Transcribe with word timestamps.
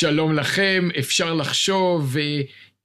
שלום 0.00 0.32
לכם, 0.32 0.88
אפשר 0.98 1.34
לחשוב, 1.34 2.16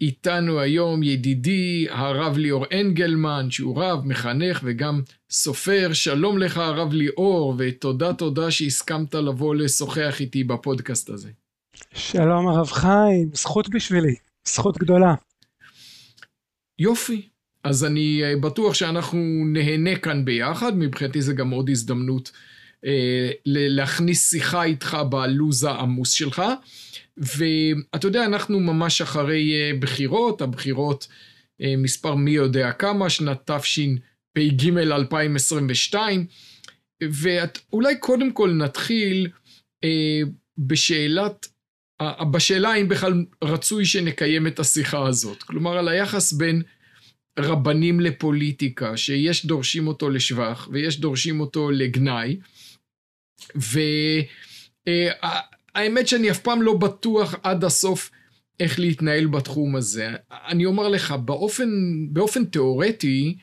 איתנו 0.01 0.59
היום 0.59 1.03
ידידי 1.03 1.87
הרב 1.89 2.37
ליאור 2.37 2.65
אנגלמן, 2.73 3.47
שהוא 3.51 3.83
רב, 3.83 4.05
מחנך 4.05 4.61
וגם 4.63 5.01
סופר. 5.29 5.93
שלום 5.93 6.37
לך 6.37 6.57
הרב 6.57 6.93
ליאור, 6.93 7.55
ותודה 7.57 8.13
תודה 8.13 8.51
שהסכמת 8.51 9.15
לבוא 9.15 9.55
לשוחח 9.55 10.15
איתי 10.19 10.43
בפודקאסט 10.43 11.09
הזה. 11.09 11.29
שלום 11.93 12.47
הרב 12.47 12.67
חיים, 12.67 13.29
זכות 13.33 13.69
בשבילי, 13.69 14.15
זכות 14.47 14.77
גדולה. 14.77 15.15
יופי, 16.79 17.21
אז 17.63 17.85
אני 17.85 18.21
אה, 18.23 18.35
בטוח 18.41 18.73
שאנחנו 18.73 19.43
נהנה 19.45 19.95
כאן 19.95 20.25
ביחד, 20.25 20.77
מבחינתי 20.77 21.21
זה 21.21 21.33
גם 21.33 21.49
עוד 21.49 21.69
הזדמנות 21.69 22.31
אה, 22.85 23.29
להכניס 23.45 24.29
שיחה 24.29 24.63
איתך 24.63 24.97
בלו"ז 25.09 25.63
העמוס 25.63 26.11
שלך. 26.11 26.41
ואתה 27.17 28.07
יודע, 28.07 28.25
אנחנו 28.25 28.59
ממש 28.59 29.01
אחרי 29.01 29.53
אה, 29.53 29.71
בחירות, 29.79 30.41
הבחירות 30.41 31.07
אה, 31.61 31.73
מספר 31.77 32.15
מי 32.15 32.31
יודע 32.31 32.71
כמה, 32.71 33.09
שנת 33.09 33.51
תשפ"ג 33.51 34.77
2022, 34.77 36.25
ואולי 37.03 37.99
קודם 37.99 38.31
כל 38.31 38.51
נתחיל 38.51 39.29
אה, 39.83 40.21
בשאלת, 40.57 41.47
בשאלה 42.31 42.69
האם 42.69 42.87
בכלל 42.87 43.25
רצוי 43.43 43.85
שנקיים 43.85 44.47
את 44.47 44.59
השיחה 44.59 45.07
הזאת. 45.07 45.43
כלומר, 45.43 45.77
על 45.77 45.87
היחס 45.87 46.33
בין 46.33 46.61
רבנים 47.39 47.99
לפוליטיקה, 47.99 48.97
שיש 48.97 49.45
דורשים 49.45 49.87
אותו 49.87 50.09
לשבח 50.09 50.67
ויש 50.71 50.99
דורשים 50.99 51.39
אותו 51.39 51.71
לגנאי, 51.71 52.37
והאמת 55.75 56.07
שאני 56.07 56.31
אף 56.31 56.39
פעם 56.39 56.61
לא 56.61 56.73
בטוח 56.73 57.35
עד 57.43 57.63
הסוף 57.63 58.11
איך 58.59 58.79
להתנהל 58.79 59.27
בתחום 59.27 59.75
הזה. 59.75 60.09
אני 60.31 60.65
אומר 60.65 60.87
לך, 60.89 61.11
באופן, 61.11 61.69
באופן 62.09 62.45
תיאורטי, 62.45 63.35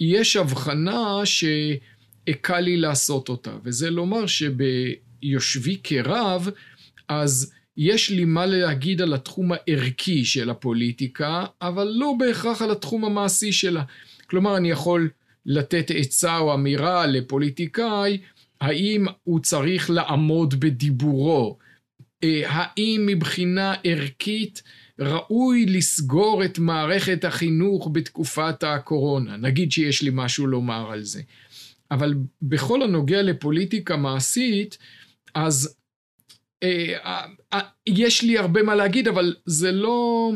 יש 0.00 0.36
הבחנה 0.36 1.20
שקל 1.24 2.60
לי 2.60 2.76
לעשות 2.76 3.28
אותה, 3.28 3.50
וזה 3.64 3.90
לומר 3.90 4.24
שביושבי 4.26 5.80
כרב, 5.84 6.48
אז 7.08 7.52
יש 7.76 8.10
לי 8.10 8.24
מה 8.24 8.46
להגיד 8.46 9.02
על 9.02 9.14
התחום 9.14 9.50
הערכי 9.52 10.24
של 10.24 10.50
הפוליטיקה, 10.50 11.44
אבל 11.62 11.92
לא 11.94 12.14
בהכרח 12.18 12.62
על 12.62 12.70
התחום 12.70 13.04
המעשי 13.04 13.52
שלה. 13.52 13.82
כלומר, 14.26 14.56
אני 14.56 14.70
יכול 14.70 15.10
לתת 15.46 15.90
עצה 15.94 16.38
או 16.38 16.54
אמירה 16.54 17.06
לפוליטיקאי, 17.06 18.18
האם 18.60 19.06
הוא 19.24 19.40
צריך 19.40 19.90
לעמוד 19.90 20.60
בדיבורו? 20.60 21.58
אה, 22.24 22.42
האם 22.46 23.04
מבחינה 23.06 23.74
ערכית 23.84 24.62
ראוי 24.98 25.66
לסגור 25.66 26.44
את 26.44 26.58
מערכת 26.58 27.24
החינוך 27.24 27.88
בתקופת 27.92 28.62
הקורונה? 28.62 29.36
נגיד 29.36 29.72
שיש 29.72 30.02
לי 30.02 30.10
משהו 30.12 30.46
לומר 30.46 30.90
על 30.92 31.02
זה. 31.02 31.22
אבל 31.90 32.14
בכל 32.42 32.82
הנוגע 32.82 33.22
לפוליטיקה 33.22 33.96
מעשית, 33.96 34.78
אז 35.34 35.76
אה, 36.62 36.94
אה, 37.52 37.60
יש 37.86 38.22
לי 38.22 38.38
הרבה 38.38 38.62
מה 38.62 38.74
להגיד, 38.74 39.08
אבל 39.08 39.34
זה 39.46 39.72
לא... 39.72 40.30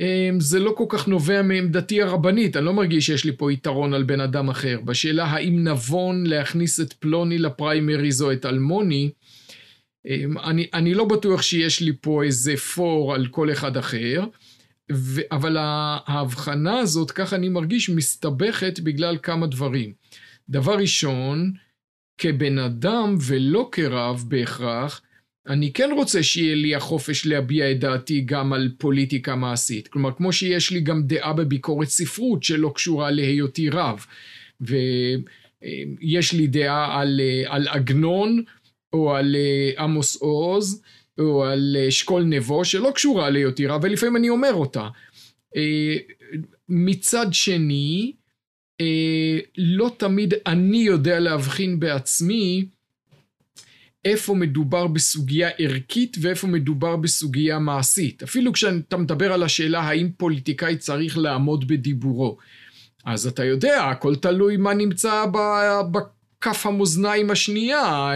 אמ, 0.00 0.40
זה 0.40 0.58
לא 0.58 0.74
כל 0.76 0.84
כך 0.88 1.08
נובע 1.08 1.42
מעמדתי 1.42 2.02
הרבנית, 2.02 2.56
אני 2.56 2.64
לא 2.64 2.72
מרגיש 2.72 3.06
שיש 3.06 3.24
לי 3.24 3.36
פה 3.36 3.52
יתרון 3.52 3.94
על 3.94 4.02
בן 4.02 4.20
אדם 4.20 4.48
אחר. 4.48 4.80
בשאלה 4.84 5.24
האם 5.24 5.68
נבון 5.68 6.26
להכניס 6.26 6.80
את 6.80 6.92
פלוני 6.92 7.38
לפריימריז 7.38 8.22
או 8.22 8.32
את 8.32 8.46
אלמוני, 8.46 9.10
אמ, 10.06 10.38
אני, 10.38 10.66
אני 10.74 10.94
לא 10.94 11.04
בטוח 11.04 11.42
שיש 11.42 11.80
לי 11.80 11.92
פה 12.00 12.22
איזה 12.22 12.56
פור 12.56 13.14
על 13.14 13.26
כל 13.26 13.52
אחד 13.52 13.76
אחר, 13.76 14.24
ו, 14.92 15.20
אבל 15.32 15.56
ההבחנה 15.60 16.78
הזאת, 16.78 17.10
ככה 17.10 17.36
אני 17.36 17.48
מרגיש, 17.48 17.90
מסתבכת 17.90 18.80
בגלל 18.80 19.18
כמה 19.22 19.46
דברים. 19.46 19.92
דבר 20.48 20.76
ראשון, 20.76 21.52
כבן 22.18 22.58
אדם 22.58 23.16
ולא 23.20 23.68
כרב 23.72 24.24
בהכרח, 24.28 25.02
אני 25.48 25.72
כן 25.72 25.90
רוצה 25.96 26.22
שיהיה 26.22 26.54
לי 26.54 26.74
החופש 26.74 27.26
להביע 27.26 27.70
את 27.70 27.80
דעתי 27.80 28.20
גם 28.20 28.52
על 28.52 28.70
פוליטיקה 28.78 29.34
מעשית. 29.34 29.88
כלומר, 29.88 30.12
כמו 30.12 30.32
שיש 30.32 30.70
לי 30.70 30.80
גם 30.80 31.02
דעה 31.02 31.32
בביקורת 31.32 31.88
ספרות 31.88 32.42
שלא 32.42 32.72
קשורה 32.74 33.10
להיותי 33.10 33.70
רב. 33.70 34.06
ויש 34.60 36.32
לי 36.32 36.46
דעה 36.46 37.00
על, 37.00 37.20
על 37.46 37.68
עגנון, 37.68 38.44
או 38.92 39.14
על 39.14 39.36
אה, 39.36 39.82
עמוס 39.84 40.16
עוז, 40.16 40.82
או 41.18 41.44
על 41.44 41.76
אשכול 41.88 42.22
נבו, 42.22 42.64
שלא 42.64 42.90
קשורה 42.94 43.30
להיותי 43.30 43.66
רב, 43.66 43.80
ולפעמים 43.84 44.16
אני 44.16 44.28
אומר 44.28 44.52
אותה. 44.54 44.88
אה, 45.56 45.96
מצד 46.68 47.26
שני, 47.32 48.12
אה, 48.80 49.38
לא 49.58 49.90
תמיד 49.96 50.34
אני 50.46 50.78
יודע 50.78 51.20
להבחין 51.20 51.80
בעצמי 51.80 52.64
איפה 54.04 54.34
מדובר 54.34 54.86
בסוגיה 54.86 55.48
ערכית 55.58 56.16
ואיפה 56.20 56.46
מדובר 56.46 56.96
בסוגיה 56.96 57.58
מעשית. 57.58 58.22
אפילו 58.22 58.52
כשאתה 58.52 58.96
מדבר 58.96 59.32
על 59.32 59.42
השאלה 59.42 59.80
האם 59.80 60.10
פוליטיקאי 60.16 60.76
צריך 60.76 61.18
לעמוד 61.18 61.68
בדיבורו. 61.68 62.36
אז 63.04 63.26
אתה 63.26 63.44
יודע, 63.44 63.84
הכל 63.84 64.16
תלוי 64.16 64.56
מה 64.56 64.74
נמצא 64.74 65.24
בכף 65.90 66.66
המאזניים 66.66 67.30
השנייה. 67.30 68.12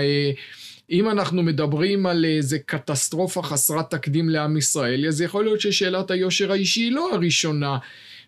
אם 0.91 1.11
אנחנו 1.11 1.43
מדברים 1.43 2.07
על 2.07 2.25
איזה 2.25 2.59
קטסטרופה 2.59 3.43
חסרת 3.43 3.91
תקדים 3.91 4.29
לעם 4.29 4.57
ישראל, 4.57 5.07
אז 5.07 5.21
יכול 5.21 5.45
להיות 5.45 5.61
ששאלת 5.61 6.11
היושר 6.11 6.53
האישי 6.53 6.81
היא 6.81 6.93
לא 6.93 7.15
הראשונה 7.15 7.79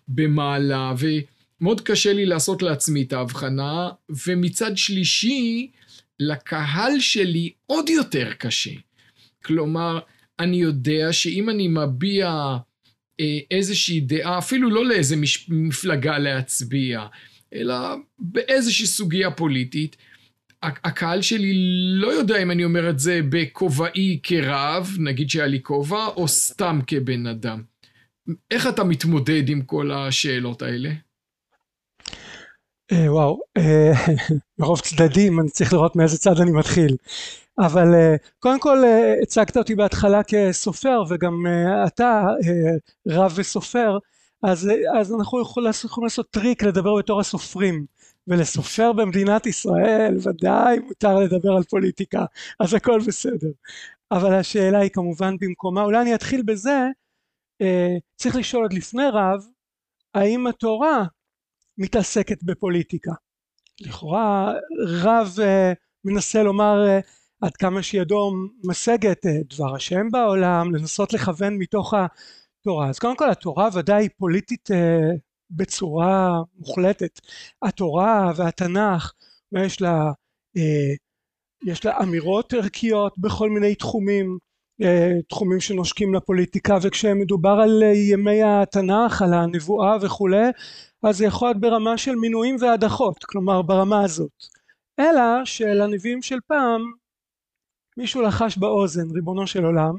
במעלה, 0.07 0.93
ומאוד 0.97 1.81
קשה 1.81 2.13
לי 2.13 2.25
לעשות 2.25 2.61
לעצמי 2.61 3.01
את 3.03 3.13
ההבחנה, 3.13 3.89
ומצד 4.27 4.77
שלישי, 4.77 5.67
לקהל 6.21 6.99
שלי 6.99 7.51
עוד 7.65 7.89
יותר 7.89 8.33
קשה. 8.33 8.71
כלומר, 9.45 9.99
אני 10.39 10.57
יודע 10.57 11.13
שאם 11.13 11.49
אני 11.49 11.67
מביע 11.67 12.57
אה, 13.19 13.39
איזושהי 13.51 13.99
דעה, 13.99 14.37
אפילו 14.37 14.69
לא 14.69 14.85
לאיזה 14.85 15.15
מש, 15.15 15.49
מפלגה 15.49 16.17
להצביע, 16.17 17.05
אלא 17.53 17.75
באיזושהי 18.19 18.85
סוגיה 18.85 19.31
פוליטית, 19.31 19.95
הקהל 20.63 21.21
שלי 21.21 21.53
לא 21.93 22.07
יודע 22.07 22.41
אם 22.41 22.51
אני 22.51 22.63
אומר 22.63 22.89
את 22.89 22.99
זה 22.99 23.19
בכובעי 23.29 24.19
כרב, 24.23 24.95
נגיד 24.99 25.29
שהיה 25.29 25.47
לי 25.47 25.59
כובע, 25.63 26.05
או 26.05 26.27
סתם 26.27 26.79
כבן 26.87 27.27
אדם. 27.27 27.61
איך 28.51 28.67
אתה 28.67 28.83
מתמודד 28.83 29.49
עם 29.49 29.61
כל 29.61 29.91
השאלות 29.91 30.61
האלה? 30.61 30.91
אה, 32.91 33.13
וואו, 33.13 33.39
אה, 33.57 33.91
מרוב 34.59 34.79
צדדים 34.79 35.39
אני 35.39 35.49
צריך 35.49 35.73
לראות 35.73 35.95
מאיזה 35.95 36.17
צד 36.17 36.39
אני 36.41 36.51
מתחיל. 36.51 36.95
אבל 37.59 37.93
אה, 37.93 38.15
קודם 38.39 38.59
כל 38.59 38.77
הצגת 39.21 39.57
אותי 39.57 39.75
בהתחלה 39.75 40.21
כסופר 40.23 41.03
וגם 41.09 41.45
אתה 41.87 42.23
רב 43.07 43.33
וסופר 43.35 43.97
אז, 44.43 44.69
אז 44.99 45.13
אנחנו 45.13 45.41
יכולים 45.41 45.69
לעשות, 46.03 46.29
טריק 46.31 46.63
לדבר 46.63 46.95
בתור 46.97 47.19
הסופרים 47.19 47.85
ולסופר 48.27 48.93
במדינת 48.93 49.45
ישראל 49.45 50.17
ודאי 50.23 50.79
מותר 50.79 51.19
לדבר 51.19 51.51
על 51.51 51.63
פוליטיקה 51.63 52.25
אז 52.59 52.73
הכל 52.73 52.99
בסדר 53.07 53.49
אבל 54.11 54.33
השאלה 54.33 54.79
היא 54.79 54.89
כמובן 54.93 55.35
במקומה 55.39 55.83
אולי 55.83 56.01
אני 56.01 56.15
אתחיל 56.15 56.41
בזה 56.41 56.87
צריך 58.15 58.35
לשאול 58.35 58.63
עוד 58.63 58.73
לפני 58.73 59.03
רב 59.13 59.45
האם 60.15 60.47
התורה 60.47 61.05
מתעסקת 61.81 62.43
בפוליטיקה. 62.43 63.11
לכאורה 63.81 64.53
רב 65.03 65.35
uh, 65.37 65.75
מנסה 66.05 66.43
לומר 66.43 66.85
uh, 66.85 67.07
עד 67.41 67.55
כמה 67.55 67.83
שידו 67.83 68.31
משגת 68.63 69.25
uh, 69.25 69.55
דבר 69.55 69.75
השם 69.75 70.11
בעולם, 70.11 70.75
לנסות 70.75 71.13
לכוון 71.13 71.57
מתוך 71.57 71.93
התורה. 71.93 72.89
אז 72.89 72.99
קודם 72.99 73.17
כל 73.17 73.29
התורה 73.29 73.69
ודאי 73.73 74.09
פוליטית 74.09 74.71
uh, 74.71 74.75
בצורה 75.51 76.41
מוחלטת. 76.57 77.19
התורה 77.61 78.31
והתנ"ך, 78.35 79.11
יש 79.57 79.81
לה, 79.81 80.11
uh, 80.57 80.61
יש 81.65 81.85
לה 81.85 81.99
אמירות 82.03 82.53
ערכיות 82.53 83.13
בכל 83.17 83.49
מיני 83.49 83.75
תחומים, 83.75 84.37
תחומים 85.29 85.59
שנושקים 85.59 86.13
לפוליטיקה 86.13 86.77
וכשמדובר 86.81 87.49
על 87.63 87.83
ימי 88.11 88.43
התנ"ך, 88.43 89.21
על 89.21 89.33
הנבואה 89.33 89.97
וכולי, 90.01 90.47
אז 91.03 91.17
זה 91.17 91.25
יכול 91.25 91.47
להיות 91.47 91.59
ברמה 91.59 91.97
של 91.97 92.15
מינויים 92.15 92.55
והדחות, 92.59 93.23
כלומר 93.23 93.61
ברמה 93.61 94.03
הזאת. 94.03 94.31
אלא 94.99 95.45
שלנביאים 95.45 96.21
של 96.21 96.37
פעם 96.47 96.81
מישהו 97.97 98.21
לחש 98.21 98.57
באוזן 98.57 99.11
ריבונו 99.11 99.47
של 99.47 99.65
עולם 99.65 99.95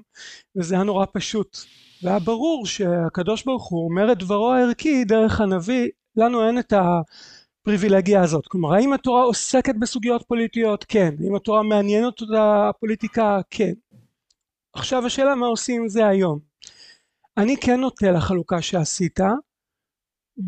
וזה 0.56 0.75
היה 0.75 0.84
נורא 0.84 1.06
פשוט. 1.12 1.58
והיה 2.02 2.19
ברור 2.19 2.66
שהקדוש 2.66 3.44
ברוך 3.44 3.69
הוא 3.69 3.88
אומר 3.88 4.12
את 4.12 4.19
דברו 4.19 4.52
הערכי 4.52 5.04
דרך 5.04 5.40
הנביא 5.40 5.88
לנו 6.16 6.46
אין 6.46 6.58
את 6.58 6.72
הפריבילגיה 6.72 8.22
הזאת. 8.22 8.46
כלומר 8.46 8.75
האם 8.75 8.93
התורה 8.93 9.22
עוסקת 9.22 9.75
בסוגיות 9.78 10.25
פוליטיות? 10.28 10.84
כן. 10.88 11.14
האם 11.25 11.34
התורה 11.34 11.62
מעניינת 11.62 12.20
אותה 12.20 12.69
הפוליטיקה? 12.69 13.40
כן. 13.50 13.72
עכשיו 14.72 15.06
השאלה 15.06 15.34
מה 15.34 15.46
עושים 15.46 15.82
עם 15.82 15.88
זה 15.88 16.06
היום. 16.06 16.38
אני 17.37 17.56
כן 17.56 17.81
נוטה 17.81 18.10
לחלוקה 18.10 18.62
שעשית, 18.62 19.20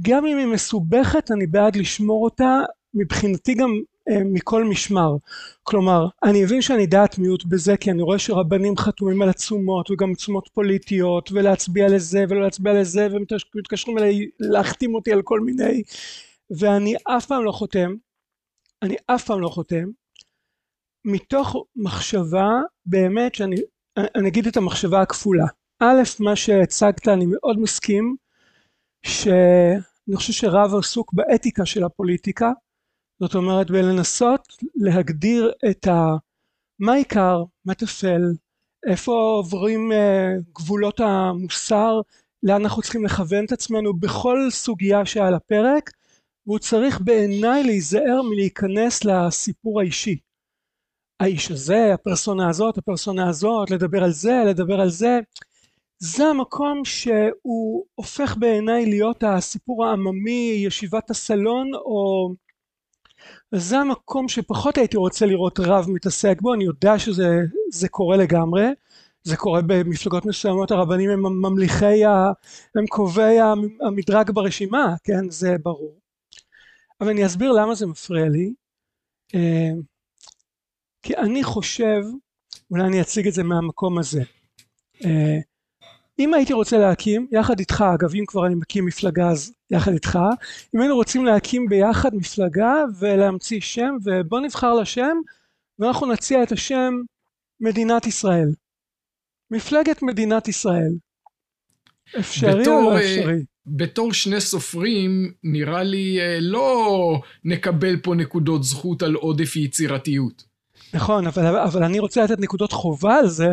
גם 0.02 0.26
אם 0.26 0.38
היא 0.38 0.46
מסובכת 0.46 1.31
אני 1.31 1.46
בעד 1.46 1.76
לשמור 1.76 2.25
אותה 2.25 2.61
מבחינתי 2.94 3.55
גם 3.55 3.81
אה, 4.08 4.25
מכל 4.25 4.64
משמר. 4.64 5.17
כלומר, 5.62 6.06
אני 6.23 6.43
מבין 6.43 6.62
שאני 6.62 6.87
דעת 6.87 7.19
מיעוט 7.19 7.44
בזה 7.44 7.76
כי 7.76 7.91
אני 7.91 8.02
רואה 8.02 8.19
שרבנים 8.19 8.76
חתומים 8.76 9.23
על 9.23 9.29
עצומות 9.29 9.91
וגם 9.91 10.12
עצומות 10.12 10.49
פוליטיות 10.55 11.32
ולהצביע 11.32 11.88
לזה 11.88 12.25
ולא 12.29 12.43
להצביע 12.43 12.73
לזה 12.73 13.08
ומתקשרים 13.11 13.99
אליי 13.99 14.29
להחתים 14.41 14.94
אותי 14.94 15.12
על 15.12 15.23
כל 15.23 15.41
מיני 15.41 15.82
ואני 16.58 16.94
אף 17.05 17.26
פעם 17.26 17.44
לא 17.44 17.52
חותם, 17.52 17.94
אני 18.82 18.96
אף 19.06 19.25
פעם 19.25 19.41
לא 19.41 19.49
חותם, 19.49 19.85
מתוך 21.05 21.56
מחשבה 21.76 22.49
באמת 22.87 23.35
שאני 23.35 23.56
אני 23.96 24.29
אגיד 24.29 24.46
את 24.46 24.56
המחשבה 24.56 25.02
הכפולה. 25.02 25.46
א', 25.81 26.02
מה 26.20 26.37
שהצגת 26.37 27.08
אני 27.08 27.26
מאוד 27.26 27.58
מסכים 27.58 28.17
שאני 29.04 30.16
חושב 30.16 30.32
שרב 30.32 30.74
עסוק 30.78 31.12
באתיקה 31.12 31.66
של 31.66 31.84
הפוליטיקה 31.84 32.50
זאת 33.20 33.34
אומרת 33.34 33.70
בלנסות 33.70 34.56
להגדיר 34.74 35.52
את 35.70 35.86
ה... 35.86 36.16
מה 36.78 36.94
עיקר, 36.94 37.44
מה 37.64 37.74
טפל, 37.74 38.22
איפה 38.86 39.12
עוברים 39.12 39.92
uh, 39.92 40.42
גבולות 40.54 41.00
המוסר, 41.00 42.00
לאן 42.42 42.62
אנחנו 42.62 42.82
צריכים 42.82 43.04
לכוון 43.04 43.44
את 43.44 43.52
עצמנו 43.52 43.94
בכל 43.94 44.50
סוגיה 44.50 45.06
שעל 45.06 45.34
הפרק 45.34 45.90
והוא 46.46 46.58
צריך 46.58 47.00
בעיניי 47.00 47.64
להיזהר 47.64 48.22
מלהיכנס 48.30 49.04
לסיפור 49.04 49.80
האישי. 49.80 50.18
האיש 51.20 51.50
הזה, 51.50 51.94
הפרסונה 51.94 52.48
הזאת, 52.48 52.78
הפרסונה 52.78 53.28
הזאת, 53.28 53.70
לדבר 53.70 54.04
על 54.04 54.10
זה, 54.10 54.42
לדבר 54.46 54.80
על 54.80 54.90
זה, 54.90 55.20
זה 55.99 56.25
המקום 56.25 56.85
שהוא 56.85 57.85
הופך 57.94 58.37
בעיניי 58.37 58.87
להיות 58.87 59.25
הסיפור 59.26 59.87
העממי, 59.87 60.62
ישיבת 60.67 61.11
הסלון 61.11 61.75
או 61.75 62.35
זה 63.55 63.79
המקום 63.79 64.29
שפחות 64.29 64.79
הייתי 64.79 64.96
רוצה 64.96 65.26
לראות 65.26 65.61
רב 65.61 65.87
מתעסק 65.88 66.41
בו, 66.41 66.55
אני 66.55 66.64
יודע 66.64 66.99
שזה 66.99 67.88
קורה 67.91 68.17
לגמרי, 68.17 68.64
זה 69.23 69.37
קורה 69.37 69.61
במפלגות 69.67 70.26
מסוימות, 70.26 70.70
הרבנים 70.70 71.11
הם 71.11 71.23
ממליכי, 71.23 72.05
ה, 72.05 72.32
הם 72.75 72.87
קובעי 72.87 73.38
המדרג 73.87 74.31
ברשימה, 74.31 74.94
כן, 75.05 75.31
זה 75.31 75.56
ברור. 75.62 75.99
אבל 77.00 77.08
אני 77.08 77.26
אסביר 77.26 77.52
למה 77.52 77.75
זה 77.75 77.87
מפריע 77.87 78.29
לי. 78.29 78.55
אה, 79.35 79.70
כי 81.02 81.17
אני 81.17 81.44
חושב, 81.44 82.00
אולי 82.70 82.85
אני 82.85 83.00
אציג 83.00 83.26
את 83.26 83.32
זה 83.32 83.43
מהמקום 83.43 83.99
הזה. 83.99 84.23
אם 86.19 86.34
הייתי 86.34 86.52
רוצה 86.52 86.78
להקים, 86.78 87.26
יחד 87.32 87.58
איתך, 87.58 87.84
אגב 87.94 88.14
אם 88.14 88.25
כבר 88.26 88.46
אני 88.46 88.55
מקים 88.55 88.87
מפלגה 88.87 89.28
אז 89.28 89.52
יחד 89.70 89.93
איתך, 89.93 90.19
אם 90.75 90.81
היינו 90.81 90.94
רוצים 90.94 91.25
להקים 91.25 91.69
ביחד 91.69 92.14
מפלגה 92.14 92.75
ולהמציא 92.99 93.61
שם 93.61 93.96
ובוא 94.05 94.40
נבחר 94.40 94.75
לשם 94.75 95.16
ואנחנו 95.78 96.12
נציע 96.12 96.43
את 96.43 96.52
השם 96.52 96.94
מדינת 97.61 98.06
ישראל. 98.06 98.49
מפלגת 99.50 100.02
מדינת 100.02 100.49
ישראל. 100.49 100.93
אפשרי 102.19 102.62
בתור, 102.62 102.84
או 102.84 102.90
לא 102.90 102.96
אה, 102.96 103.00
אפשרי? 103.00 103.44
בתור 103.67 104.12
שני 104.12 104.40
סופרים 104.40 105.32
נראה 105.43 105.82
לי 105.82 106.20
אה, 106.20 106.38
לא 106.40 107.20
נקבל 107.44 107.96
פה 108.02 108.14
נקודות 108.14 108.64
זכות 108.64 109.02
על 109.02 109.14
עודף 109.14 109.56
יצירתיות. 109.56 110.44
נכון 110.94 111.26
אבל, 111.26 111.56
אבל 111.56 111.82
אני 111.82 111.99
רוצה 111.99 112.25
לתת 112.25 112.38
נקודות 112.38 112.72
חובה 112.72 113.17
על 113.17 113.28
זה 113.28 113.50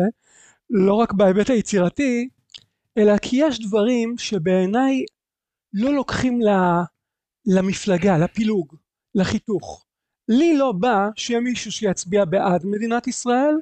לא 0.70 0.94
רק 0.94 1.12
בהיבט 1.12 1.50
היצירתי 1.50 2.28
אלא 2.98 3.18
כי 3.18 3.36
יש 3.40 3.60
דברים 3.60 4.18
שבעיניי 4.18 5.04
לא 5.72 5.94
לוקחים 5.94 6.40
למפלגה, 7.46 8.18
לפילוג, 8.18 8.76
לחיתוך. 9.14 9.84
לי 10.28 10.56
לא 10.56 10.72
בא 10.72 11.08
שיהיה 11.16 11.40
מישהו 11.40 11.72
שיצביע 11.72 12.24
בעד 12.24 12.66
מדינת 12.66 13.06
ישראל 13.06 13.54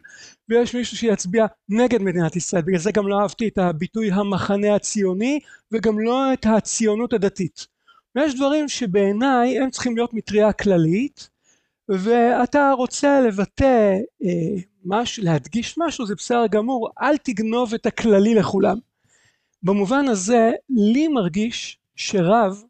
ויש 0.48 0.74
מישהו 0.74 0.96
שיצביע 0.96 1.46
נגד 1.68 2.02
מדינת 2.02 2.36
ישראל. 2.36 2.62
בגלל 2.62 2.78
זה 2.78 2.92
גם 2.92 3.08
לא 3.08 3.20
אהבתי 3.20 3.48
את 3.48 3.58
הביטוי 3.58 4.12
המחנה 4.12 4.74
הציוני 4.74 5.40
וגם 5.72 6.00
לא 6.00 6.32
את 6.32 6.46
הציונות 6.46 7.12
הדתית. 7.12 7.66
ויש 8.14 8.34
דברים 8.34 8.68
שבעיניי 8.68 9.58
הם 9.58 9.70
צריכים 9.70 9.96
להיות 9.96 10.14
מטריה 10.14 10.52
כללית 10.52 11.30
ואתה 11.88 12.72
רוצה 12.76 13.20
לבטא 13.20 13.94
אה, 14.24 14.62
משהו 14.84 15.24
להדגיש 15.24 15.74
משהו 15.78 16.06
זה 16.06 16.14
בסדר 16.14 16.46
גמור 16.46 16.90
אל 17.02 17.16
תגנוב 17.16 17.74
את 17.74 17.86
הכללי 17.86 18.34
לכולם 18.34 18.78
במובן 19.62 20.08
הזה 20.08 20.50
לי 20.70 21.08
מרגיש 21.08 21.78
שרב 21.96 22.62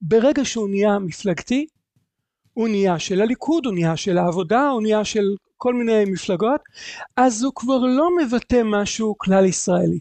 ברגע 0.00 0.44
שהוא 0.44 0.68
נהיה 0.68 0.98
מפלגתי 0.98 1.66
הוא 2.54 2.68
נהיה 2.68 2.98
של 2.98 3.20
הליכוד, 3.20 3.66
הוא 3.66 3.74
נהיה 3.74 3.96
של 3.96 4.18
העבודה, 4.18 4.68
הוא 4.68 4.82
נהיה 4.82 5.04
של 5.04 5.34
כל 5.56 5.74
מיני 5.74 6.04
מפלגות, 6.04 6.60
אז 7.16 7.42
הוא 7.42 7.52
כבר 7.56 7.78
לא 7.78 8.08
מבטא 8.16 8.62
משהו 8.64 9.14
כלל 9.18 9.44
ישראלי. 9.44 9.98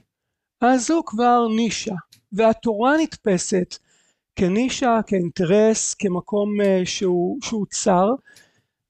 אז 0.62 0.92
הוא 0.92 1.04
כבר 1.06 1.48
נישה, 1.56 1.96
והתורה 2.32 2.98
נתפסת 2.98 3.76
כנישה, 4.36 5.00
כאינטרס, 5.08 5.94
כמקום 5.94 6.62
uh, 6.62 6.66
שהוא, 6.86 7.38
שהוא 7.42 7.66
צר, 7.70 8.10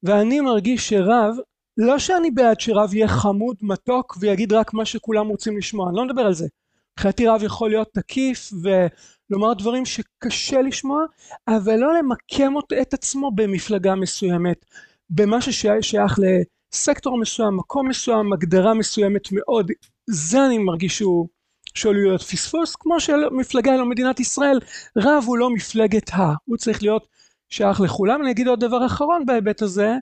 ואני 0.03 0.41
מרגיש 0.41 0.89
שרב, 0.89 1.35
לא 1.77 1.99
שאני 1.99 2.31
בעד 2.31 2.59
שרב 2.59 2.93
יהיה 2.93 3.07
חמוד, 3.07 3.55
מתוק, 3.61 4.17
ויגיד 4.19 4.53
רק 4.53 4.73
מה 4.73 4.85
שכולם 4.85 5.27
רוצים 5.27 5.57
לשמוע, 5.57 5.89
אני 5.89 5.97
לא 5.97 6.05
מדבר 6.05 6.21
על 6.21 6.33
זה. 6.33 6.47
מבחינתי 6.93 7.27
רב 7.27 7.43
יכול 7.43 7.69
להיות 7.69 7.89
תקיף 7.93 8.51
ולומר 8.63 9.53
דברים 9.53 9.85
שקשה 9.85 10.61
לשמוע 10.61 11.03
אבל 11.47 11.75
לא 11.75 11.97
למקם 11.97 12.53
את 12.81 12.93
עצמו 12.93 13.31
במפלגה 13.31 13.95
מסוימת 13.95 14.65
במה 15.09 15.41
ששייך 15.41 16.19
לסקטור 16.19 17.17
מסוים 17.17 17.57
מקום 17.57 17.87
מסוים 17.89 18.33
הגדרה 18.33 18.73
מסוימת 18.73 19.27
מאוד. 19.31 19.71
זה 20.09 20.45
אני 20.45 20.57
מרגיש 20.57 20.97
שהוא 20.97 21.27
שעלול 21.75 22.03
להיות 22.03 22.21
פספוס. 22.21 22.75
כמו 22.75 22.99
שמפלגה 22.99 23.75
לא 23.75 23.85
מדינת 23.89 24.19
ישראל 24.19 24.59
רב 24.97 25.23
הוא 25.27 25.37
לא 25.37 25.49
מפלגת 25.49 26.13
ה 26.13 26.33
הוא 26.45 26.57
צריך 26.57 26.83
להיות 26.83 27.07
שייך 27.49 27.81
לכולם. 27.81 28.21
אני 28.21 28.31
אגיד 28.31 28.47
עוד 28.47 28.59
דבר 28.59 28.85
אחרון 28.85 29.25
בהיבט 29.25 29.61
הזה 29.61 29.95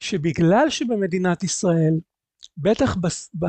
שבגלל 0.00 0.70
שבמדינת 0.70 1.42
ישראל 1.44 1.94
בטח 2.56 2.96
בס, 2.96 3.30
ב, 3.38 3.46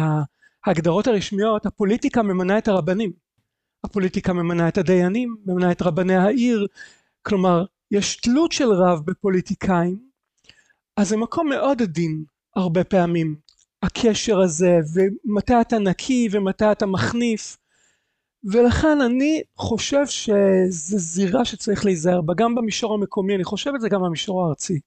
ההגדרות 0.65 1.07
הרשמיות 1.07 1.65
הפוליטיקה 1.65 2.21
ממנה 2.21 2.57
את 2.57 2.67
הרבנים. 2.67 3.11
הפוליטיקה 3.83 4.33
ממנה 4.33 4.67
את 4.67 4.77
הדיינים 4.77 5.35
ממנה 5.45 5.71
את 5.71 5.81
רבני 5.81 6.15
העיר. 6.15 6.67
כלומר 7.21 7.65
יש 7.91 8.15
תלות 8.15 8.51
של 8.51 8.71
רב 8.71 8.99
בפוליטיקאים 9.05 10.11
אז 10.97 11.09
זה 11.09 11.17
מקום 11.17 11.49
מאוד 11.49 11.81
עדין 11.81 12.23
הרבה 12.55 12.83
פעמים. 12.83 13.35
הקשר 13.83 14.39
הזה 14.39 14.79
ומתי 14.93 15.53
אתה 15.61 15.79
נקי 15.79 16.27
ומתי 16.31 16.71
אתה 16.71 16.85
מחניף. 16.85 17.57
ולכן 18.43 19.01
אני 19.01 19.41
חושב 19.57 20.07
שזו 20.07 20.97
זירה 20.97 21.45
שצריך 21.45 21.85
להיזהר 21.85 22.21
בה. 22.21 22.33
גם 22.33 22.55
במישור 22.55 22.93
המקומי 22.93 23.35
אני 23.35 23.43
חושב 23.43 23.71
את 23.75 23.81
זה 23.81 23.89
גם 23.89 24.01
במישור 24.01 24.45
הארצי. 24.45 24.79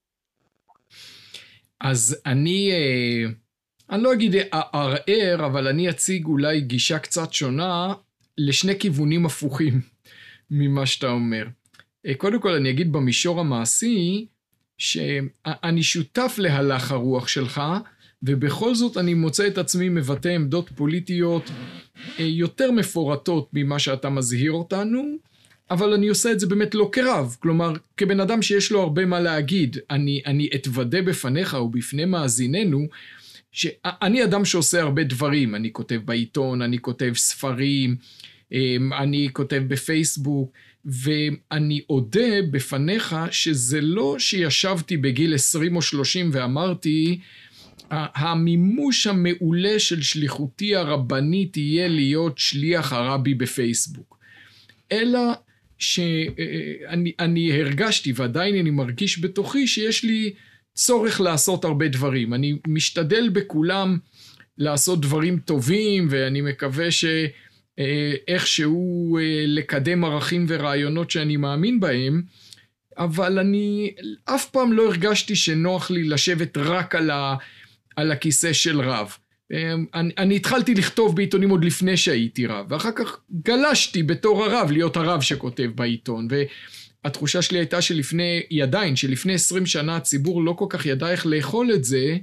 אז 1.81 2.17
אני 2.25 2.71
אה, 2.71 3.31
אני 3.89 4.03
לא 4.03 4.13
אגיד 4.13 4.35
אערער, 4.53 5.45
אבל 5.45 5.67
אני 5.67 5.89
אציג 5.89 6.25
אולי 6.25 6.61
גישה 6.61 6.99
קצת 6.99 7.33
שונה 7.33 7.93
לשני 8.37 8.79
כיוונים 8.79 9.25
הפוכים 9.25 9.81
ממה 10.51 10.85
שאתה 10.85 11.09
אומר. 11.09 11.45
אה, 12.05 12.13
קודם 12.13 12.41
כל 12.41 12.53
אני 12.53 12.69
אגיד 12.69 12.91
במישור 12.91 13.39
המעשי, 13.39 14.25
שאני 14.77 15.83
שותף 15.83 16.35
להלך 16.37 16.91
הרוח 16.91 17.27
שלך, 17.27 17.61
ובכל 18.23 18.75
זאת 18.75 18.97
אני 18.97 19.13
מוצא 19.13 19.47
את 19.47 19.57
עצמי 19.57 19.89
מבטא 19.89 20.29
עמדות 20.29 20.69
פוליטיות 20.75 21.51
אה, 22.19 22.25
יותר 22.25 22.71
מפורטות 22.71 23.49
ממה 23.53 23.79
שאתה 23.79 24.09
מזהיר 24.09 24.51
אותנו, 24.51 25.17
אבל 25.71 25.93
אני 25.93 26.07
עושה 26.07 26.31
את 26.31 26.39
זה 26.39 26.47
באמת 26.47 26.75
לא 26.75 26.89
כרב, 26.91 27.35
כלומר 27.39 27.73
כבן 27.97 28.19
אדם 28.19 28.41
שיש 28.41 28.71
לו 28.71 28.81
הרבה 28.81 29.05
מה 29.05 29.19
להגיד, 29.19 29.77
אני, 29.89 30.21
אני 30.25 30.49
אתוודה 30.55 31.01
בפניך 31.01 31.53
ובפני 31.53 32.05
מאזיננו 32.05 32.87
שאני 33.55 34.23
אדם 34.23 34.45
שעושה 34.45 34.81
הרבה 34.81 35.03
דברים, 35.03 35.55
אני 35.55 35.73
כותב 35.73 36.01
בעיתון, 36.05 36.61
אני 36.61 36.79
כותב 36.79 37.13
ספרים, 37.15 37.95
אמ, 38.51 38.93
אני 38.93 39.29
כותב 39.33 39.63
בפייסבוק, 39.67 40.51
ואני 40.85 41.81
אודה 41.89 42.41
בפניך 42.51 43.15
שזה 43.31 43.81
לא 43.81 44.15
שישבתי 44.19 44.97
בגיל 44.97 45.33
20 45.33 45.75
או 45.75 45.81
30 45.81 46.29
ואמרתי, 46.33 47.19
המימוש 47.91 49.07
המעולה 49.07 49.79
של 49.79 50.01
שליחותי 50.01 50.75
הרבנית 50.75 51.57
יהיה 51.57 51.87
להיות 51.87 52.37
שליח 52.37 52.93
הרבי 52.93 53.33
בפייסבוק. 53.33 54.17
אלא 54.91 55.19
שאני 55.77 57.51
הרגשתי 57.61 58.13
ועדיין 58.15 58.55
אני 58.55 58.69
מרגיש 58.69 59.19
בתוכי 59.19 59.67
שיש 59.67 60.03
לי 60.03 60.33
צורך 60.75 61.21
לעשות 61.21 61.65
הרבה 61.65 61.87
דברים. 61.87 62.33
אני 62.33 62.57
משתדל 62.67 63.29
בכולם 63.29 63.97
לעשות 64.57 65.01
דברים 65.01 65.39
טובים, 65.39 66.07
ואני 66.09 66.41
מקווה 66.41 66.87
שאיכשהו 67.77 69.17
לקדם 69.47 70.05
ערכים 70.05 70.45
ורעיונות 70.47 71.11
שאני 71.11 71.37
מאמין 71.37 71.79
בהם, 71.79 72.21
אבל 72.97 73.39
אני 73.39 73.93
אף 74.25 74.49
פעם 74.49 74.73
לא 74.73 74.87
הרגשתי 74.87 75.35
שנוח 75.35 75.91
לי 75.91 76.03
לשבת 76.03 76.57
רק 76.57 76.95
על, 76.95 77.09
ה, 77.09 77.35
על 77.95 78.11
הכיסא 78.11 78.53
של 78.53 78.81
רב. 78.81 79.17
אמ, 79.51 79.85
אני, 79.93 80.13
אני 80.17 80.35
התחלתי 80.35 80.73
לכתוב 80.73 81.15
בעיתונים 81.15 81.49
עוד 81.49 81.65
לפני 81.65 81.97
שהייתי 81.97 82.45
רב, 82.45 82.65
ואחר 82.69 82.91
כך 82.95 83.19
גלשתי 83.45 84.03
בתור 84.03 84.45
הרב 84.45 84.71
להיות 84.71 84.97
הרב 84.97 85.21
שכותב 85.21 85.69
בעיתון, 85.75 86.27
והתחושה 87.05 87.41
שלי 87.41 87.57
הייתה 87.57 87.81
שלפני, 87.81 88.41
היא 88.49 88.63
עדיין, 88.63 88.95
שלפני 88.95 89.33
עשרים 89.33 89.65
שנה 89.65 89.95
הציבור 89.95 90.43
לא 90.43 90.53
כל 90.53 90.65
כך 90.69 90.85
ידע 90.85 91.09
איך 91.11 91.25
לאכול 91.25 91.73
את 91.73 91.83
זה, 91.83 92.17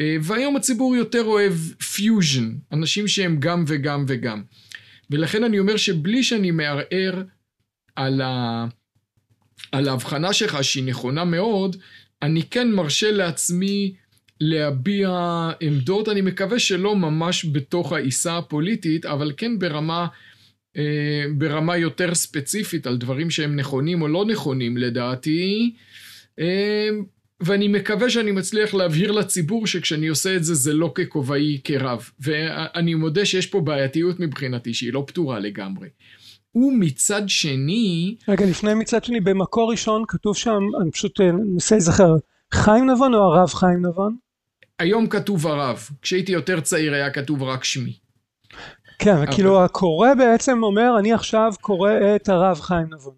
אה, 0.00 0.16
והיום 0.22 0.56
הציבור 0.56 0.96
יותר 0.96 1.22
אוהב 1.24 1.52
פיוז'ן, 1.94 2.54
אנשים 2.72 3.08
שהם 3.08 3.36
גם 3.40 3.64
וגם 3.66 4.04
וגם. 4.08 4.42
ולכן 5.10 5.44
אני 5.44 5.58
אומר 5.58 5.76
שבלי 5.76 6.22
שאני 6.22 6.50
מערער 6.50 7.22
על, 7.96 8.20
ה... 8.20 8.66
על 9.72 9.88
ההבחנה 9.88 10.32
שלך 10.32 10.64
שהיא 10.64 10.84
נכונה 10.84 11.24
מאוד, 11.24 11.76
אני 12.22 12.42
כן 12.42 12.70
מרשה 12.70 13.10
לעצמי 13.10 13.94
להביע 14.40 15.10
עמדות, 15.60 16.08
אני 16.08 16.20
מקווה 16.20 16.58
שלא 16.58 16.96
ממש 16.96 17.44
בתוך 17.44 17.92
העיסה 17.92 18.38
הפוליטית, 18.38 19.06
אבל 19.06 19.32
כן 19.36 19.58
ברמה, 19.58 20.06
ברמה 21.36 21.76
יותר 21.76 22.14
ספציפית 22.14 22.86
על 22.86 22.96
דברים 22.96 23.30
שהם 23.30 23.56
נכונים 23.56 24.02
או 24.02 24.08
לא 24.08 24.24
נכונים 24.24 24.76
לדעתי, 24.76 25.74
אה, 26.38 26.88
ואני 27.40 27.68
מקווה 27.68 28.10
שאני 28.10 28.32
מצליח 28.32 28.74
להבהיר 28.74 29.12
לציבור 29.12 29.66
שכשאני 29.66 30.08
עושה 30.08 30.36
את 30.36 30.44
זה 30.44 30.54
זה 30.54 30.72
לא 30.72 30.92
ככובעי 30.94 31.60
כרב, 31.64 32.10
ואני 32.20 32.94
מודה 32.94 33.24
שיש 33.24 33.46
פה 33.46 33.60
בעייתיות 33.60 34.20
מבחינתי 34.20 34.74
שהיא 34.74 34.92
לא 34.92 35.04
פתורה 35.06 35.38
לגמרי. 35.38 35.88
ומצד 36.54 37.22
שני... 37.28 38.16
רגע, 38.28 38.46
לפני 38.46 38.74
מצד 38.74 39.04
שני, 39.04 39.20
במקור 39.20 39.70
ראשון 39.70 40.04
כתוב 40.08 40.36
שם, 40.36 40.60
אני 40.82 40.90
פשוט 40.90 41.20
מנסה 41.20 41.74
להיזכר, 41.74 42.14
חיים 42.52 42.90
נבון 42.90 43.14
או 43.14 43.20
הרב 43.20 43.48
חיים 43.48 43.86
נבון? 43.86 44.16
היום 44.78 45.06
כתוב 45.06 45.46
הרב, 45.46 45.88
כשהייתי 46.02 46.32
יותר 46.32 46.60
צעיר 46.60 46.94
היה 46.94 47.10
כתוב 47.10 47.42
רק 47.42 47.64
שמי. 47.64 48.07
כן, 48.98 49.16
אבל... 49.16 49.32
כאילו 49.32 49.64
הקורא 49.64 50.14
בעצם 50.14 50.62
אומר, 50.62 50.96
אני 50.98 51.12
עכשיו 51.12 51.52
קורא 51.60 51.92
את 52.16 52.28
הרב 52.28 52.60
חיים 52.60 52.86
נבון. 52.94 53.14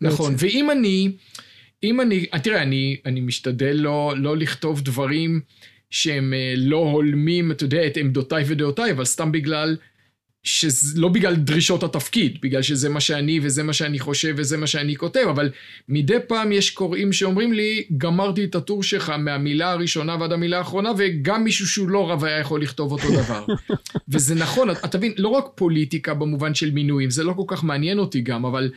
נכון, 0.00 0.32
בעצם. 0.32 0.46
ואם 0.46 0.70
אני, 0.70 1.16
אם 1.82 2.00
אני, 2.00 2.26
תראה, 2.42 2.62
אני, 2.62 2.96
אני 3.06 3.20
משתדל 3.20 3.72
לא, 3.72 4.14
לא 4.16 4.36
לכתוב 4.36 4.80
דברים 4.80 5.40
שהם 5.90 6.34
אה, 6.34 6.54
לא 6.56 6.76
הולמים, 6.76 7.52
אתה 7.52 7.64
יודע, 7.64 7.86
את 7.86 7.96
עמדותיי 7.96 8.44
ודעותיי, 8.46 8.92
אבל 8.92 9.04
סתם 9.04 9.32
בגלל 9.32 9.76
שלא 10.48 11.08
בגלל 11.08 11.36
דרישות 11.36 11.82
התפקיד, 11.82 12.38
בגלל 12.42 12.62
שזה 12.62 12.88
מה 12.88 13.00
שאני 13.00 13.40
וזה 13.42 13.62
מה 13.62 13.72
שאני 13.72 13.98
חושב 13.98 14.34
וזה 14.36 14.56
מה 14.56 14.66
שאני 14.66 14.96
כותב, 14.96 15.26
אבל 15.30 15.50
מדי 15.88 16.16
פעם 16.26 16.52
יש 16.52 16.70
קוראים 16.70 17.12
שאומרים 17.12 17.52
לי, 17.52 17.86
גמרתי 17.98 18.44
את 18.44 18.54
הטור 18.54 18.82
שלך 18.82 19.10
מהמילה 19.10 19.72
הראשונה 19.72 20.16
ועד 20.20 20.32
המילה 20.32 20.58
האחרונה, 20.58 20.90
וגם 20.98 21.44
מישהו 21.44 21.66
שהוא 21.66 21.88
לא 21.88 22.10
רב 22.10 22.24
היה 22.24 22.38
יכול 22.38 22.62
לכתוב 22.62 22.92
אותו 22.92 23.08
דבר. 23.22 23.46
וזה 24.08 24.34
נכון, 24.34 24.70
אתה 24.70 24.98
מבין, 24.98 25.12
לא 25.16 25.28
רק 25.28 25.44
פוליטיקה 25.54 26.14
במובן 26.14 26.54
של 26.54 26.70
מינויים, 26.70 27.10
זה 27.10 27.24
לא 27.24 27.32
כל 27.32 27.44
כך 27.46 27.64
מעניין 27.64 27.98
אותי 27.98 28.20
גם, 28.20 28.44
אבל 28.44 28.70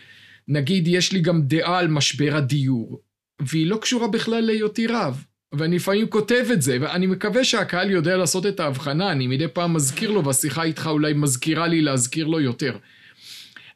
נגיד 0.47 0.87
יש 0.87 1.11
לי 1.11 1.19
גם 1.19 1.41
דעה 1.41 1.79
על 1.79 1.87
משבר 1.87 2.35
הדיור, 2.35 3.01
והיא 3.41 3.67
לא 3.67 3.77
קשורה 3.81 4.07
בכלל 4.07 4.41
להיותי 4.41 4.87
רב. 4.87 5.23
ואני 5.51 5.75
לפעמים 5.75 6.07
כותב 6.07 6.45
את 6.53 6.61
זה, 6.61 6.77
ואני 6.81 7.07
מקווה 7.07 7.43
שהקהל 7.43 7.89
יודע 7.89 8.17
לעשות 8.17 8.45
את 8.45 8.59
ההבחנה, 8.59 9.11
אני 9.11 9.27
מדי 9.27 9.47
פעם 9.47 9.73
מזכיר 9.73 10.11
לו, 10.11 10.25
והשיחה 10.25 10.63
איתך 10.63 10.87
אולי 10.91 11.13
מזכירה 11.13 11.67
לי 11.67 11.81
להזכיר 11.81 12.27
לו 12.27 12.39
יותר. 12.39 12.77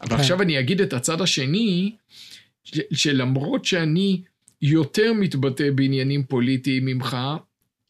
אבל 0.01 0.10
כן. 0.10 0.15
עכשיו 0.15 0.41
אני 0.41 0.60
אגיד 0.60 0.82
את 0.82 0.94
הצד 0.94 1.22
השני, 1.22 1.96
שלמרות 2.94 3.65
שאני 3.65 4.22
יותר 4.62 5.13
מתבטא 5.13 5.72
בעניינים 5.72 6.24
פוליטיים 6.24 6.86
ממך, 6.86 7.17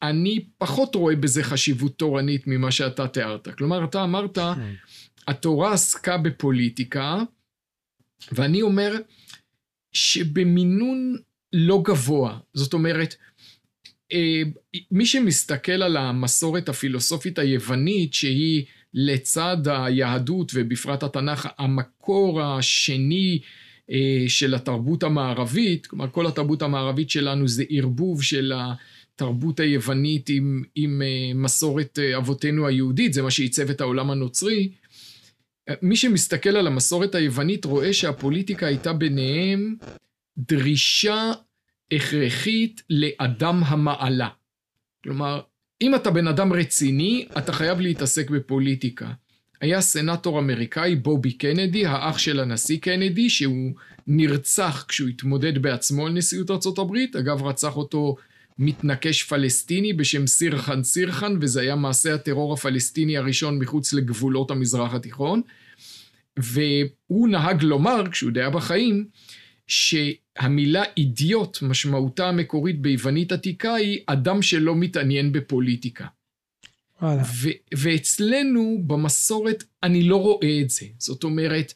אני 0.02 0.44
פחות 0.58 0.94
רואה 0.94 1.16
בזה 1.16 1.42
חשיבות 1.42 1.98
תורנית 1.98 2.46
ממה 2.46 2.70
שאתה 2.70 3.08
תיארת. 3.08 3.48
כלומר, 3.48 3.84
אתה 3.84 4.04
אמרת, 4.04 4.38
כן. 4.38 4.74
התורה 5.28 5.72
עסקה 5.72 6.18
בפוליטיקה, 6.18 7.22
ואני 8.32 8.62
אומר 8.62 8.96
שבמינון 9.92 11.16
לא 11.52 11.82
גבוה. 11.84 12.38
זאת 12.54 12.72
אומרת, 12.72 13.14
מי 14.90 15.06
שמסתכל 15.06 15.82
על 15.82 15.96
המסורת 15.96 16.68
הפילוסופית 16.68 17.38
היוונית, 17.38 18.14
שהיא 18.14 18.64
לצד 18.94 19.56
היהדות 19.66 20.52
ובפרט 20.54 21.02
התנ"ך, 21.02 21.48
המקור 21.58 22.42
השני 22.42 23.40
אה, 23.90 24.24
של 24.28 24.54
התרבות 24.54 25.02
המערבית, 25.02 25.86
כלומר 25.86 26.10
כל 26.10 26.26
התרבות 26.26 26.62
המערבית 26.62 27.10
שלנו 27.10 27.48
זה 27.48 27.64
ערבוב 27.68 28.22
של 28.22 28.52
התרבות 28.54 29.60
היוונית 29.60 30.28
עם, 30.28 30.62
עם 30.74 31.02
אה, 31.02 31.34
מסורת 31.34 31.98
אבותינו 32.16 32.66
היהודית, 32.66 33.12
זה 33.12 33.22
מה 33.22 33.30
שעיצב 33.30 33.70
את 33.70 33.80
העולם 33.80 34.10
הנוצרי. 34.10 34.70
מי 35.82 35.96
שמסתכל 35.96 36.56
על 36.56 36.66
המסורת 36.66 37.14
היוונית 37.14 37.64
רואה 37.64 37.92
שהפוליטיקה 37.92 38.66
הייתה 38.66 38.92
ביניהם 38.92 39.76
דרישה 40.38 41.32
הכרחית 41.92 42.82
לאדם 42.90 43.62
המעלה. 43.64 44.28
כלומר, 45.04 45.40
אם 45.82 45.94
אתה 45.94 46.10
בן 46.10 46.28
אדם 46.28 46.52
רציני, 46.52 47.26
אתה 47.38 47.52
חייב 47.52 47.80
להתעסק 47.80 48.30
בפוליטיקה. 48.30 49.12
היה 49.60 49.80
סנטור 49.80 50.38
אמריקאי, 50.38 50.96
בובי 50.96 51.32
קנדי, 51.32 51.86
האח 51.86 52.18
של 52.18 52.40
הנשיא 52.40 52.78
קנדי, 52.78 53.30
שהוא 53.30 53.72
נרצח 54.06 54.84
כשהוא 54.88 55.08
התמודד 55.08 55.62
בעצמו 55.62 56.06
על 56.06 56.12
נשיאות 56.12 56.50
ארה"ב. 56.50 56.96
אגב, 57.18 57.42
רצח 57.42 57.76
אותו 57.76 58.16
מתנקש 58.58 59.22
פלסטיני 59.22 59.92
בשם 59.92 60.26
סירחן 60.26 60.82
סירחן, 60.82 61.36
וזה 61.40 61.60
היה 61.60 61.76
מעשה 61.76 62.14
הטרור 62.14 62.52
הפלסטיני 62.52 63.16
הראשון 63.16 63.58
מחוץ 63.58 63.92
לגבולות 63.92 64.50
המזרח 64.50 64.94
התיכון. 64.94 65.42
והוא 66.36 67.28
נהג 67.28 67.62
לומר, 67.62 68.02
כשהוא 68.10 68.30
די 68.32 68.40
היה 68.40 68.50
בחיים, 68.50 69.08
שהמילה 70.40 70.82
אידיוט, 70.96 71.58
משמעותה 71.62 72.28
המקורית 72.28 72.80
ביוונית 72.80 73.32
עתיקה 73.32 73.74
היא 73.74 74.00
אדם 74.06 74.42
שלא 74.42 74.76
מתעניין 74.76 75.32
בפוליטיקה. 75.32 76.06
ו- 77.02 77.48
ואצלנו 77.74 78.82
במסורת 78.86 79.64
אני 79.82 80.02
לא 80.02 80.16
רואה 80.16 80.60
את 80.60 80.70
זה. 80.70 80.86
זאת 80.98 81.24
אומרת, 81.24 81.72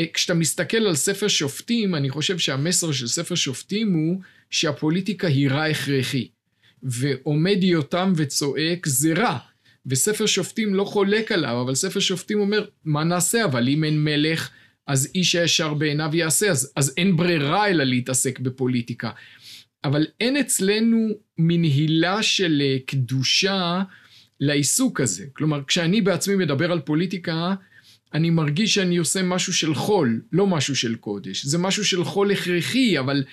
אה, 0.00 0.04
כשאתה 0.14 0.34
מסתכל 0.34 0.76
על 0.76 0.94
ספר 0.94 1.28
שופטים, 1.28 1.94
אני 1.94 2.10
חושב 2.10 2.38
שהמסר 2.38 2.92
של 2.92 3.06
ספר 3.06 3.34
שופטים 3.34 3.94
הוא 3.94 4.20
שהפוליטיקה 4.50 5.26
היא 5.26 5.48
רע 5.48 5.64
הכרחי. 5.64 6.28
ועומד 6.82 7.58
יותם 7.62 8.12
וצועק 8.16 8.86
זה 8.86 9.12
רע. 9.12 9.38
וספר 9.86 10.26
שופטים 10.26 10.74
לא 10.74 10.84
חולק 10.84 11.32
עליו, 11.32 11.62
אבל 11.62 11.74
ספר 11.74 12.00
שופטים 12.00 12.40
אומר, 12.40 12.64
מה 12.84 13.04
נעשה 13.04 13.44
אבל 13.44 13.68
אם 13.68 13.84
אין 13.84 14.04
מלך 14.04 14.50
אז 14.86 15.10
איש 15.14 15.34
הישר 15.34 15.74
בעיניו 15.74 16.10
יעשה, 16.16 16.50
אז, 16.50 16.72
אז 16.76 16.94
אין 16.96 17.16
ברירה 17.16 17.68
אלא 17.68 17.84
להתעסק 17.84 18.38
בפוליטיקה. 18.38 19.10
אבל 19.84 20.06
אין 20.20 20.36
אצלנו 20.36 21.08
מין 21.38 21.62
הילה 21.62 22.22
של 22.22 22.62
אה, 22.64 22.76
קדושה 22.86 23.82
לעיסוק 24.40 25.00
הזה. 25.00 25.24
כלומר, 25.32 25.64
כשאני 25.64 26.00
בעצמי 26.00 26.36
מדבר 26.36 26.72
על 26.72 26.80
פוליטיקה, 26.80 27.54
אני 28.14 28.30
מרגיש 28.30 28.74
שאני 28.74 28.96
עושה 28.96 29.22
משהו 29.22 29.52
של 29.52 29.74
חול, 29.74 30.22
לא 30.32 30.46
משהו 30.46 30.76
של 30.76 30.94
קודש. 30.94 31.44
זה 31.44 31.58
משהו 31.58 31.84
של 31.84 32.04
חול 32.04 32.32
הכרחי, 32.32 32.98
אבל, 32.98 33.24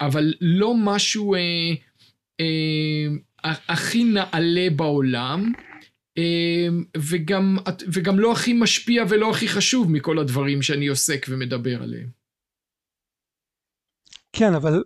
אבל 0.00 0.34
לא 0.40 0.74
משהו 0.76 1.34
אה, 1.34 1.40
אה, 2.40 3.54
הכי 3.68 4.04
נעלה 4.04 4.68
בעולם. 4.76 5.52
אמ, 6.16 6.84
וגם, 6.96 7.56
וגם 7.94 8.18
לא 8.18 8.32
הכי 8.32 8.52
משפיע 8.52 9.04
ולא 9.08 9.30
הכי 9.30 9.48
חשוב 9.48 9.90
מכל 9.90 10.18
הדברים 10.18 10.62
שאני 10.62 10.86
עוסק 10.86 11.26
ומדבר 11.28 11.82
עליהם. 11.82 12.08
כן, 14.32 14.54
אבל 14.54 14.82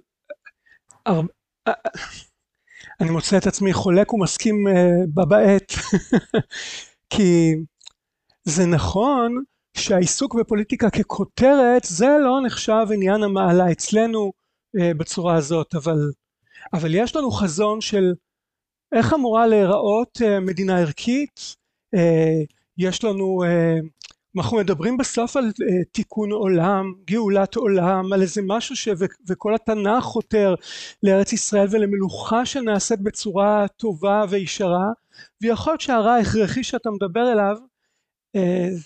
אני 3.00 3.10
מוצא 3.10 3.38
את 3.38 3.46
עצמי 3.46 3.72
חולק 3.72 4.12
ומסכים 4.12 4.68
אה, 4.68 4.90
בה 5.14 5.24
בעת, 5.24 5.72
כי 7.10 7.54
זה 8.44 8.66
נכון 8.66 9.42
שהעיסוק 9.76 10.34
בפוליטיקה 10.34 10.90
ככותרת 10.90 11.84
זה 11.84 12.06
לא 12.24 12.40
נחשב 12.46 12.86
עניין 12.94 13.22
המעלה 13.22 13.72
אצלנו 13.72 14.32
אה, 14.80 14.94
בצורה 14.94 15.34
הזאת, 15.34 15.74
אבל, 15.74 15.98
אבל 16.72 16.94
יש 16.94 17.16
לנו 17.16 17.30
חזון 17.30 17.80
של 17.80 18.12
איך 18.92 19.14
אמורה 19.14 19.46
להיראות 19.46 20.18
אה, 20.24 20.40
מדינה 20.40 20.78
ערכית? 20.78 21.56
אה, 21.94 22.40
יש 22.78 23.04
לנו 23.04 23.42
אה, 23.44 23.78
אנחנו 24.36 24.56
מדברים 24.56 24.96
בסוף 24.96 25.36
על 25.36 25.52
תיקון 25.92 26.32
עולם, 26.32 26.92
גאולת 27.04 27.54
עולם, 27.54 28.12
על 28.12 28.22
איזה 28.22 28.40
משהו 28.44 28.76
ש... 28.76 28.88
וכל 29.28 29.54
התנ"ך 29.54 30.04
חותר 30.04 30.54
לארץ 31.02 31.32
ישראל 31.32 31.66
ולמלוכה 31.70 32.46
שנעשית 32.46 33.00
בצורה 33.00 33.66
טובה 33.76 34.24
וישרה, 34.28 34.86
ויכול 35.42 35.72
להיות 35.72 35.80
שהרע 35.80 36.12
ההכרחי 36.12 36.64
שאתה 36.64 36.90
מדבר 36.90 37.32
אליו 37.32 37.56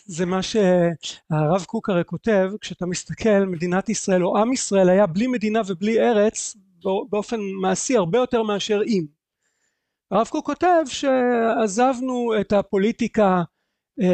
זה 0.07 0.27
מה 0.27 0.41
שהרב 0.43 1.65
קוק 1.67 1.91
הרי 1.91 2.03
כותב, 2.05 2.51
כשאתה 2.61 2.87
מסתכל 2.87 3.45
מדינת 3.47 3.89
ישראל 3.89 4.25
או 4.25 4.39
עם 4.39 4.53
ישראל 4.53 4.89
היה 4.89 5.07
בלי 5.07 5.27
מדינה 5.27 5.61
ובלי 5.67 6.01
ארץ 6.01 6.57
באופן 7.11 7.41
מעשי 7.41 7.97
הרבה 7.97 8.19
יותר 8.19 8.43
מאשר 8.43 8.81
אם. 8.87 9.05
הרב 10.11 10.27
קוק 10.29 10.47
כותב 10.47 10.83
שעזבנו 10.87 12.33
את 12.41 12.53
הפוליטיקה 12.53 13.43
uh, 14.01 14.05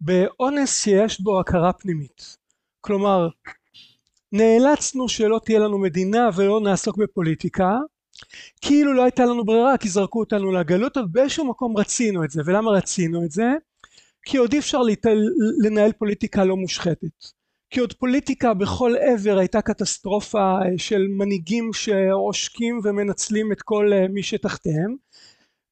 באונס 0.00 0.82
שיש 0.82 1.20
בו 1.20 1.40
הכרה 1.40 1.72
פנימית. 1.72 2.36
כלומר, 2.80 3.28
נאלצנו 4.32 5.08
שלא 5.08 5.40
תהיה 5.44 5.58
לנו 5.58 5.78
מדינה 5.78 6.28
ולא 6.36 6.60
נעסוק 6.60 6.96
בפוליטיקה, 6.96 7.78
כאילו 8.60 8.92
לא 8.92 9.02
הייתה 9.02 9.24
לנו 9.24 9.44
ברירה 9.44 9.78
כי 9.78 9.88
זרקו 9.88 10.20
אותנו 10.20 10.52
לגלות, 10.52 10.96
אבל 10.96 11.06
באיזשהו 11.06 11.44
מקום 11.44 11.76
רצינו 11.76 12.24
את 12.24 12.30
זה. 12.30 12.42
ולמה 12.46 12.70
רצינו 12.70 13.24
את 13.24 13.30
זה? 13.30 13.52
כי 14.22 14.36
עוד 14.36 14.52
אי 14.52 14.58
אפשר. 14.58 14.78
לנהל 15.64 15.92
פוליטיקה 15.92 16.44
לא 16.44 16.56
מושחתת. 16.56 17.26
כי 17.76 17.80
עוד 17.80 17.92
פוליטיקה 17.92 18.54
בכל 18.54 18.92
עבר 19.00 19.38
הייתה 19.38 19.62
קטסטרופה 19.62 20.58
של 20.76 21.06
מנהיגים 21.08 21.70
שעושקים 21.72 22.80
ומנצלים 22.84 23.52
את 23.52 23.62
כל 23.62 23.90
מי 24.10 24.22
שתחתיהם. 24.22 24.96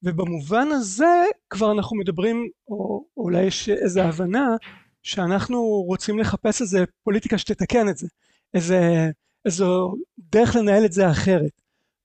ובמובן 0.03 0.69
הזה 0.71 1.23
כבר 1.51 1.73
אנחנו 1.73 1.97
מדברים 1.97 2.49
או 2.69 3.05
אולי 3.17 3.43
יש 3.43 3.69
איזו 3.69 4.01
הבנה 4.01 4.47
שאנחנו 5.03 5.61
רוצים 5.63 6.19
לחפש 6.19 6.61
איזה 6.61 6.85
פוליטיקה 7.05 7.39
שתתקן 7.39 7.89
את 7.89 7.97
זה 7.97 8.07
איזה 8.55 9.11
איזו 9.45 9.95
דרך 10.19 10.57
לנהל 10.57 10.85
את 10.85 10.93
זה 10.93 11.11
אחרת. 11.11 11.61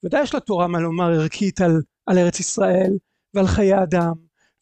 ודאי 0.06 0.22
יש 0.22 0.36
לתורה 0.36 0.68
מה 0.68 0.80
לומר 0.80 1.12
ערכית 1.12 1.62
על, 1.62 1.82
על 2.06 2.18
ארץ 2.18 2.40
ישראל 2.40 2.98
ועל 3.34 3.48
חיי 3.48 3.84
אדם 3.84 4.14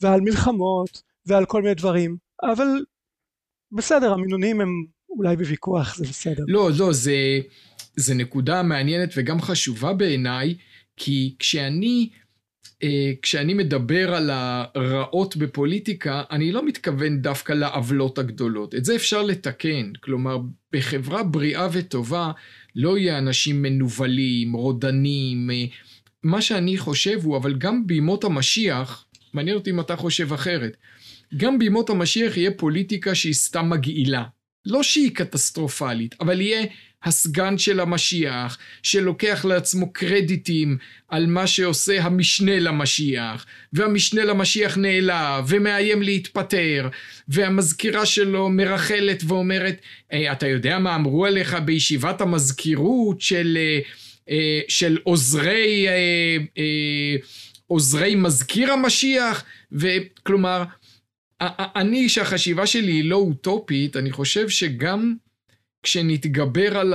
ועל 0.01 0.21
מלחמות 0.21 1.01
ועל 1.25 1.45
כל 1.45 1.61
מיני 1.61 1.75
דברים 1.75 2.17
אבל 2.43 2.67
בסדר 3.71 4.13
המינונים 4.13 4.61
הם 4.61 4.96
אולי 5.09 5.35
בוויכוח 5.35 5.97
זה 5.97 6.03
בסדר 6.03 6.43
לא 6.47 6.69
לא 6.79 6.93
זה 6.93 7.39
זה 7.95 8.13
נקודה 8.13 8.63
מעניינת 8.63 9.13
וגם 9.17 9.41
חשובה 9.41 9.93
בעיניי 9.93 10.55
כי 10.97 11.35
כשאני 11.39 12.09
אה, 12.83 13.11
כשאני 13.21 13.53
מדבר 13.53 14.15
על 14.15 14.29
הרעות 14.29 15.37
בפוליטיקה, 15.37 16.23
אני 16.31 16.51
לא 16.51 16.65
מתכוון 16.65 17.21
דווקא 17.21 17.53
לעוולות 17.53 18.17
הגדולות. 18.17 18.75
את 18.75 18.85
זה 18.85 18.95
אפשר 18.95 19.23
לתקן. 19.23 19.91
כלומר, 19.99 20.37
בחברה 20.73 21.23
בריאה 21.23 21.67
וטובה 21.71 22.31
לא 22.75 22.97
יהיה 22.97 23.17
אנשים 23.17 23.61
מנוולים, 23.61 24.53
רודנים. 24.53 25.51
אה, 25.51 25.65
מה 26.23 26.41
שאני 26.41 26.77
חושב 26.77 27.19
הוא, 27.23 27.37
אבל 27.37 27.53
גם 27.53 27.87
בימות 27.87 28.23
המשיח, 28.23 29.05
מעניין 29.33 29.57
אותי 29.57 29.69
אם 29.69 29.79
אתה 29.79 29.95
חושב 29.95 30.33
אחרת, 30.33 30.77
גם 31.37 31.59
בימות 31.59 31.89
המשיח 31.89 32.37
יהיה 32.37 32.51
פוליטיקה 32.51 33.15
שהיא 33.15 33.33
סתם 33.33 33.69
מגעילה. 33.69 34.23
לא 34.65 34.83
שהיא 34.83 35.11
קטסטרופלית, 35.15 36.15
אבל 36.19 36.41
יהיה 36.41 36.65
הסגן 37.03 37.57
של 37.57 37.79
המשיח, 37.79 38.57
שלוקח 38.83 39.45
לעצמו 39.45 39.93
קרדיטים 39.93 40.77
על 41.07 41.25
מה 41.25 41.47
שעושה 41.47 42.03
המשנה 42.03 42.59
למשיח, 42.59 43.45
והמשנה 43.73 44.25
למשיח 44.25 44.77
נעלב, 44.77 45.45
ומאיים 45.47 46.01
להתפטר, 46.01 46.89
והמזכירה 47.27 48.05
שלו 48.05 48.49
מרחלת 48.49 49.23
ואומרת, 49.27 49.81
hey, 50.11 50.15
אתה 50.31 50.47
יודע 50.47 50.79
מה 50.79 50.95
אמרו 50.95 51.25
עליך 51.25 51.57
בישיבת 51.65 52.21
המזכירות 52.21 53.21
של, 53.21 53.57
אה, 53.57 53.79
אה, 54.29 54.61
של 54.67 54.97
עוזרי, 55.03 55.87
אה, 55.87 57.15
עוזרי 57.67 58.15
מזכיר 58.15 58.71
המשיח, 58.71 59.43
וכלומר, 59.71 60.63
אני, 61.41 62.09
שהחשיבה 62.09 62.67
שלי 62.67 62.91
היא 62.91 63.09
לא 63.09 63.15
אוטופית, 63.15 63.95
אני 63.95 64.11
חושב 64.11 64.49
שגם 64.49 65.15
כשנתגבר 65.83 66.77
על 66.77 66.93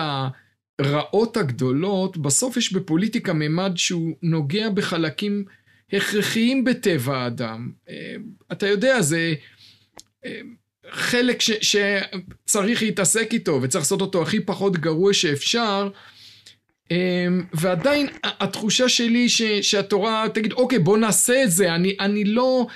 הרעות 0.78 1.36
הגדולות, 1.36 2.16
בסוף 2.16 2.56
יש 2.56 2.72
בפוליטיקה 2.72 3.32
ממד 3.32 3.72
שהוא 3.76 4.16
נוגע 4.22 4.68
בחלקים 4.68 5.44
הכרחיים 5.92 6.64
בטבע 6.64 7.18
האדם. 7.18 7.70
אה, 7.88 8.14
אתה 8.52 8.66
יודע, 8.66 9.00
זה 9.00 9.34
אה, 10.24 10.40
חלק 10.90 11.40
ש, 11.40 11.50
שצריך 11.50 12.82
להתעסק 12.82 13.28
איתו 13.32 13.58
וצריך 13.62 13.82
לעשות 13.84 14.00
אותו 14.00 14.22
הכי 14.22 14.40
פחות 14.40 14.76
גרוע 14.76 15.12
שאפשר. 15.12 15.90
אה, 16.92 17.26
ועדיין 17.52 18.06
התחושה 18.24 18.88
שלי 18.88 19.28
ש, 19.28 19.42
שהתורה 19.42 20.26
תגיד, 20.34 20.52
אוקיי, 20.52 20.78
בוא 20.78 20.98
נעשה 20.98 21.42
את 21.44 21.50
זה, 21.50 21.74
אני, 21.74 21.96
אני 22.00 22.24
לא... 22.24 22.66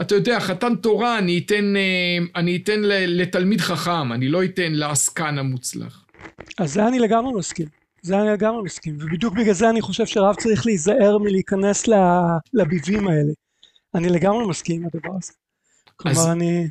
אתה 0.00 0.14
יודע, 0.14 0.40
חתן 0.40 0.76
תורה 0.76 1.18
אני 1.18 1.38
אתן, 1.38 1.76
אה, 1.76 2.40
אני 2.40 2.56
אתן 2.56 2.80
לתלמיד 3.06 3.60
חכם, 3.60 4.12
אני 4.12 4.28
לא 4.28 4.44
אתן 4.44 4.72
לעסקן 4.72 5.38
המוצלח. 5.38 6.04
אז 6.58 6.72
זה 6.72 6.88
אני 6.88 6.98
לגמרי 6.98 7.32
מסכים. 7.38 7.66
זה 8.02 8.20
אני 8.20 8.30
לגמרי 8.30 8.62
מסכים, 8.62 8.96
ובדיוק 9.00 9.34
בגלל 9.34 9.54
זה 9.54 9.70
אני 9.70 9.80
חושב 9.80 10.06
שרב 10.06 10.34
צריך 10.34 10.66
להיזהר 10.66 11.18
מלהיכנס 11.18 11.88
לביבים 12.52 13.08
האלה. 13.08 13.32
אני 13.94 14.08
לגמרי 14.08 14.46
מסכים 14.46 14.80
עם 14.80 14.88
הדבר 14.94 15.16
הזה. 15.22 15.32
כלומר, 15.96 16.20
אז... 16.20 16.26
אני... 16.28 16.68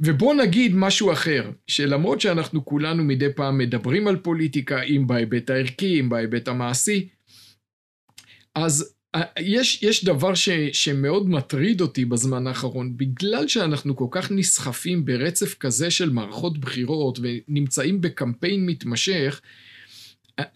ובוא 0.00 0.34
נגיד 0.34 0.72
משהו 0.74 1.12
אחר, 1.12 1.50
שלמרות 1.66 2.20
שאנחנו 2.20 2.64
כולנו 2.64 3.04
מדי 3.04 3.32
פעם 3.36 3.58
מדברים 3.58 4.08
על 4.08 4.16
פוליטיקה, 4.16 4.82
אם 4.82 5.06
בהיבט 5.06 5.50
הערכי, 5.50 6.00
אם 6.00 6.08
בהיבט 6.08 6.48
המעשי, 6.48 7.08
אז 8.54 8.94
יש, 9.38 9.82
יש 9.82 10.04
דבר 10.04 10.34
ש, 10.34 10.48
שמאוד 10.72 11.28
מטריד 11.28 11.80
אותי 11.80 12.04
בזמן 12.04 12.46
האחרון, 12.46 12.96
בגלל 12.96 13.48
שאנחנו 13.48 13.96
כל 13.96 14.06
כך 14.10 14.30
נסחפים 14.30 15.04
ברצף 15.04 15.54
כזה 15.54 15.90
של 15.90 16.10
מערכות 16.10 16.58
בחירות 16.58 17.18
ונמצאים 17.22 18.00
בקמפיין 18.00 18.66
מתמשך, 18.66 19.40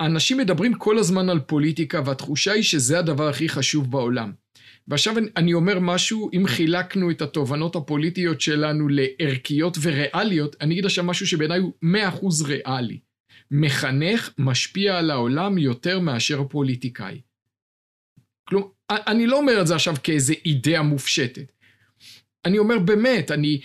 אנשים 0.01 0.39
מדברים 0.39 0.75
כל 0.75 0.99
הזמן 0.99 1.29
על 1.29 1.41
פוליטיקה 1.41 2.03
והתחושה 2.05 2.53
היא 2.53 2.63
שזה 2.63 2.99
הדבר 2.99 3.29
הכי 3.29 3.49
חשוב 3.49 3.91
בעולם. 3.91 4.33
ועכשיו 4.89 5.15
אני 5.37 5.55
אומר 5.55 5.79
משהו, 5.79 6.31
אם 6.33 6.47
חילקנו 6.47 7.11
את 7.11 7.23
התובנות 7.23 7.77
הפוליטיות 7.77 8.41
שלנו 8.41 8.89
לערכיות 8.89 9.79
וריאליות, 9.83 10.57
אני 10.61 10.75
אגיד 10.75 10.85
עכשיו 10.85 11.05
משהו 11.05 11.27
שבעיניי 11.27 11.59
הוא 11.59 11.73
100% 11.85 11.87
ריאלי. 12.47 12.99
מחנך 13.51 14.31
משפיע 14.39 14.99
על 14.99 15.11
העולם 15.11 15.59
יותר 15.59 16.01
מאשר 16.01 16.45
פוליטיקאי. 16.45 17.21
כלומר, 18.49 18.67
אני 18.91 19.27
לא 19.27 19.39
אומר 19.39 19.61
את 19.61 19.67
זה 19.67 19.75
עכשיו 19.75 19.95
כאיזה 20.03 20.35
אידאה 20.45 20.83
מופשטת. 20.83 21.53
אני 22.45 22.59
אומר 22.59 22.79
באמת, 22.79 23.31
אני... 23.31 23.61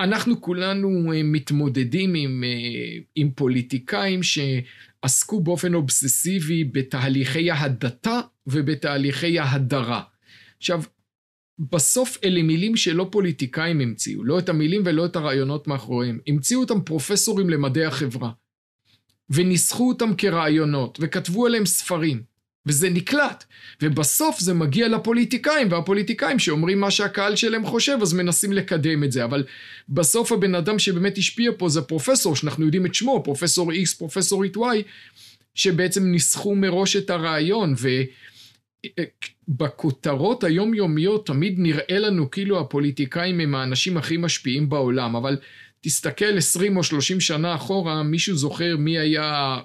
אנחנו 0.00 0.40
כולנו 0.40 1.12
אה, 1.12 1.22
מתמודדים 1.22 2.14
עם, 2.14 2.44
אה, 2.44 2.98
עם 3.14 3.30
פוליטיקאים 3.30 4.20
שעסקו 4.22 5.40
באופן 5.40 5.74
אובססיבי 5.74 6.64
בתהליכי 6.64 7.50
ההדתה 7.50 8.20
ובתהליכי 8.46 9.38
ההדרה. 9.38 10.02
עכשיו, 10.58 10.82
בסוף 11.58 12.18
אלה 12.24 12.42
מילים 12.42 12.76
שלא 12.76 13.08
פוליטיקאים 13.12 13.80
המציאו, 13.80 14.24
לא 14.24 14.38
את 14.38 14.48
המילים 14.48 14.82
ולא 14.84 15.06
את 15.06 15.16
הרעיונות 15.16 15.66
מאחוריהם. 15.66 16.18
המציאו 16.26 16.60
אותם 16.60 16.80
פרופסורים 16.80 17.50
למדעי 17.50 17.84
החברה. 17.84 18.30
וניסחו 19.30 19.88
אותם 19.88 20.14
כרעיונות, 20.18 20.98
וכתבו 21.00 21.46
עליהם 21.46 21.66
ספרים. 21.66 22.29
וזה 22.66 22.90
נקלט. 22.90 23.44
ובסוף 23.82 24.40
זה 24.40 24.54
מגיע 24.54 24.88
לפוליטיקאים, 24.88 25.72
והפוליטיקאים 25.72 26.38
שאומרים 26.38 26.80
מה 26.80 26.90
שהקהל 26.90 27.36
שלהם 27.36 27.66
חושב, 27.66 27.98
אז 28.02 28.12
מנסים 28.12 28.52
לקדם 28.52 29.04
את 29.04 29.12
זה. 29.12 29.24
אבל 29.24 29.44
בסוף 29.88 30.32
הבן 30.32 30.54
אדם 30.54 30.78
שבאמת 30.78 31.18
השפיע 31.18 31.50
פה 31.58 31.68
זה 31.68 31.82
פרופסור, 31.82 32.36
שאנחנו 32.36 32.64
יודעים 32.64 32.86
את 32.86 32.94
שמו, 32.94 33.22
פרופסור 33.24 33.72
X, 33.72 33.98
פרופסור 33.98 34.44
Y, 34.44 34.58
שבעצם 35.54 36.04
ניסחו 36.04 36.54
מראש 36.54 36.96
את 36.96 37.10
הרעיון, 37.10 37.74
ובכותרות 39.48 40.44
היומיומיות 40.44 41.26
תמיד 41.26 41.54
נראה 41.58 41.98
לנו 41.98 42.30
כאילו 42.30 42.60
הפוליטיקאים 42.60 43.40
הם 43.40 43.54
האנשים 43.54 43.96
הכי 43.96 44.16
משפיעים 44.16 44.68
בעולם, 44.68 45.16
אבל 45.16 45.36
תסתכל 45.82 46.38
20 46.38 46.76
או 46.76 46.84
30 46.84 47.20
שנה 47.20 47.54
אחורה, 47.54 48.02
מישהו 48.02 48.36
זוכר 48.36 48.76
מי 48.76 48.98
היה 48.98 49.58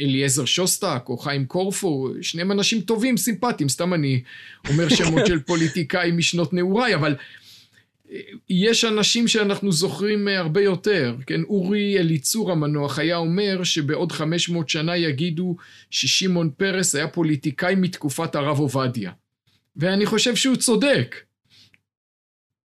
אליעזר 0.00 0.44
שוסטק 0.44 1.02
או 1.08 1.18
חיים 1.18 1.46
קורפו, 1.46 2.08
שניהם 2.22 2.52
אנשים 2.52 2.80
טובים, 2.80 3.16
סימפטיים, 3.16 3.68
סתם 3.68 3.94
אני 3.94 4.22
אומר 4.68 4.88
שמות 4.88 5.26
של 5.26 5.40
פוליטיקאים 5.40 6.16
משנות 6.16 6.52
נעוריי, 6.52 6.94
אבל 6.94 7.16
אה, 8.12 8.20
יש 8.48 8.84
אנשים 8.84 9.28
שאנחנו 9.28 9.72
זוכרים 9.72 10.28
אה, 10.28 10.38
הרבה 10.38 10.60
יותר, 10.60 11.16
כן? 11.26 11.42
אורי 11.42 11.98
אליצור 11.98 12.52
המנוח 12.52 12.98
היה 12.98 13.16
אומר 13.16 13.64
שבעוד 13.64 14.12
500 14.12 14.68
שנה 14.68 14.96
יגידו 14.96 15.56
ששמעון 15.90 16.50
פרס 16.56 16.94
היה 16.94 17.08
פוליטיקאי 17.08 17.74
מתקופת 17.74 18.34
הרב 18.34 18.58
עובדיה. 18.58 19.12
ואני 19.76 20.06
חושב 20.06 20.36
שהוא 20.36 20.56
צודק. 20.56 21.16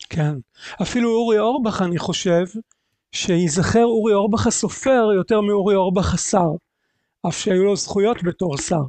כן. 0.09 0.33
אפילו 0.83 1.11
אורי 1.11 1.39
אורבך, 1.39 1.83
אני 1.83 1.99
חושב, 1.99 2.45
שייזכר 3.13 3.85
אורי 3.85 4.15
אורבך 4.15 4.47
הסופר 4.47 5.13
יותר 5.17 5.41
מאורי 5.41 5.75
אורבך 5.75 6.15
השר, 6.15 6.51
אף 7.29 7.39
שהיו 7.39 7.65
לו 7.65 7.77
זכויות 7.77 8.23
בתור 8.23 8.59
שר. 8.59 8.83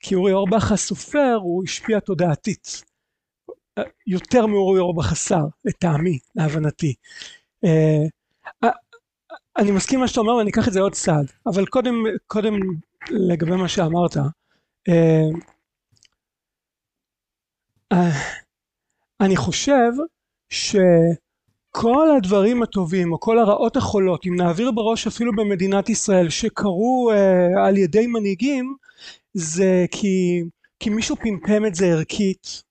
כי 0.00 0.14
אורי 0.14 0.32
אורבך 0.32 0.72
הסופר 0.72 1.38
הוא 1.42 1.64
השפיע 1.64 2.00
תודעתית. 2.00 2.82
יותר 4.06 4.46
מאורי 4.46 4.80
אורבך 4.80 5.12
השר, 5.12 5.44
לטעמי, 5.64 6.18
להבנתי. 6.34 6.94
אה, 7.64 8.04
אה, 8.64 8.70
אני 9.56 9.70
מסכים 9.70 10.00
מה 10.00 10.08
שאתה 10.08 10.20
אומר 10.20 10.34
ואני 10.34 10.50
אקח 10.50 10.68
את 10.68 10.72
זה 10.72 10.80
עוד 10.80 10.92
צעד, 10.92 11.26
אבל 11.46 11.66
קודם, 11.66 11.94
קודם 12.26 12.54
לגבי 13.10 13.56
מה 13.56 13.68
שאמרת, 13.68 14.16
אה, 14.88 15.28
אני 19.20 19.36
חושב 19.36 19.90
שכל 21.76 22.08
הדברים 22.16 22.62
הטובים 22.62 23.12
או 23.12 23.20
כל 23.20 23.38
הרעות 23.38 23.76
החולות 23.76 24.26
אם 24.26 24.36
נעביר 24.36 24.70
בראש 24.70 25.06
אפילו 25.06 25.32
במדינת 25.36 25.88
ישראל 25.88 26.28
שקרו 26.28 27.10
uh, 27.12 27.60
על 27.66 27.76
ידי 27.76 28.06
מנהיגים 28.06 28.76
זה 29.34 29.86
כי, 29.90 30.42
כי 30.80 30.90
מישהו 30.90 31.16
פמפם 31.16 31.66
את 31.66 31.74
זה 31.74 31.86
ערכית. 31.86 32.62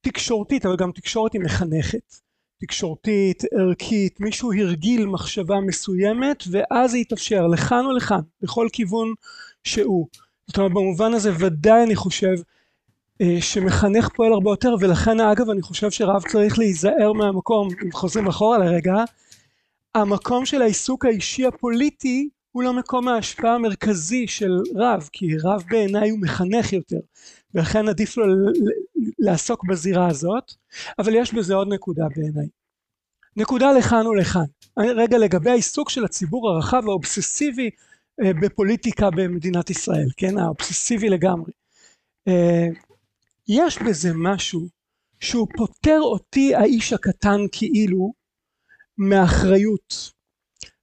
תקשורתית 0.00 0.66
אבל 0.66 0.76
גם 0.76 0.92
תקשורת 0.92 1.32
היא 1.32 1.40
מחנכת. 1.40 2.14
תקשורתית 2.60 3.42
ערכית 3.58 4.20
מישהו 4.20 4.52
הרגיל 4.52 5.06
מחשבה 5.06 5.60
מסוימת 5.60 6.44
ואז 6.50 6.90
זה 6.90 6.98
יתאפשר 6.98 7.46
לכאן 7.46 7.84
או 7.84 7.92
לכאן 7.92 8.20
בכל 8.42 8.68
כיוון 8.72 9.14
שהוא. 9.64 10.06
זאת 10.46 10.56
אומרת 10.56 10.72
במובן 10.72 11.14
הזה 11.14 11.30
ודאי 11.38 11.82
אני 11.82 11.96
חושב 11.96 12.34
אה, 12.36 12.59
שמחנך 13.40 14.08
פועל 14.08 14.32
הרבה 14.32 14.50
יותר 14.50 14.74
ולכן 14.80 15.20
אגב 15.20 15.50
אני 15.50 15.62
חושב 15.62 15.90
שרב 15.90 16.22
צריך 16.28 16.58
להיזהר 16.58 17.12
מהמקום 17.12 17.68
אם 17.84 17.92
חוזרים 17.92 18.26
אחורה 18.26 18.58
לרגע 18.58 18.94
המקום 19.94 20.46
של 20.46 20.62
העיסוק 20.62 21.04
האישי 21.04 21.46
הפוליטי 21.46 22.28
הוא 22.52 22.62
לא 22.62 22.72
מקום 22.72 23.08
ההשפעה 23.08 23.54
המרכזי 23.54 24.26
של 24.26 24.58
רב 24.76 25.08
כי 25.12 25.26
רב 25.44 25.62
בעיניי 25.70 26.10
הוא 26.10 26.18
מחנך 26.18 26.72
יותר 26.72 27.00
ולכן 27.54 27.88
עדיף 27.88 28.16
לו 28.16 28.24
לעסוק 29.18 29.64
בזירה 29.64 30.08
הזאת 30.08 30.52
אבל 30.98 31.14
יש 31.14 31.34
בזה 31.34 31.54
עוד 31.54 31.68
נקודה 31.68 32.04
בעיניי. 32.16 32.48
נקודה 33.36 33.72
לכאן 33.72 34.06
ולכאן 34.06 34.44
רגע 34.78 35.18
לגבי 35.18 35.50
העיסוק 35.50 35.90
של 35.90 36.04
הציבור 36.04 36.48
הרחב 36.48 36.82
האובססיבי 36.88 37.70
אה, 38.22 38.32
בפוליטיקה 38.42 39.10
במדינת 39.10 39.70
ישראל 39.70 40.08
כן 40.16 40.38
האובססיבי 40.38 41.08
לגמרי. 41.08 41.52
אה, 42.28 42.68
יש 43.52 43.78
בזה 43.82 44.10
משהו 44.14 44.68
שהוא 45.20 45.48
פוטר 45.56 46.00
אותי 46.00 46.54
האיש 46.54 46.92
הקטן 46.92 47.40
כאילו 47.52 48.12
מאחריות. 48.98 50.12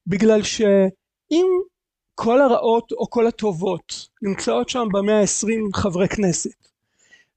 בגלל 0.08 0.44
שאם 0.44 1.46
כל 2.16 2.42
הרעות 2.42 2.92
או 2.92 3.10
כל 3.10 3.28
הטובות 3.28 4.08
נמצאות 4.22 4.70
שם 4.70 4.88
במאה 4.94 5.20
העשרים 5.20 5.70
חברי 5.74 6.08
כנסת 6.08 6.68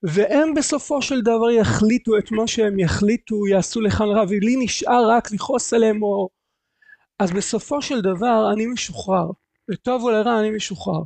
והם 0.02 0.54
בסופו 0.54 1.02
של 1.02 1.20
דבר 1.20 1.50
יחליטו 1.50 2.18
את 2.18 2.30
מה 2.30 2.46
שהם 2.46 2.78
יחליטו 2.78 3.46
יעשו 3.46 3.80
לכאן 3.80 4.06
רע 4.06 4.24
ולי 4.28 4.56
נשאר 4.64 5.10
רק 5.10 5.32
לכעוס 5.32 5.72
עליהם 5.72 6.02
או 6.02 6.28
אז 7.18 7.30
בסופו 7.30 7.82
של 7.82 8.00
דבר 8.00 8.50
אני 8.52 8.66
משוחרר. 8.66 9.26
לטוב 9.68 10.02
או 10.02 10.10
לרע 10.10 10.40
אני 10.40 10.50
משוחרר. 10.50 11.02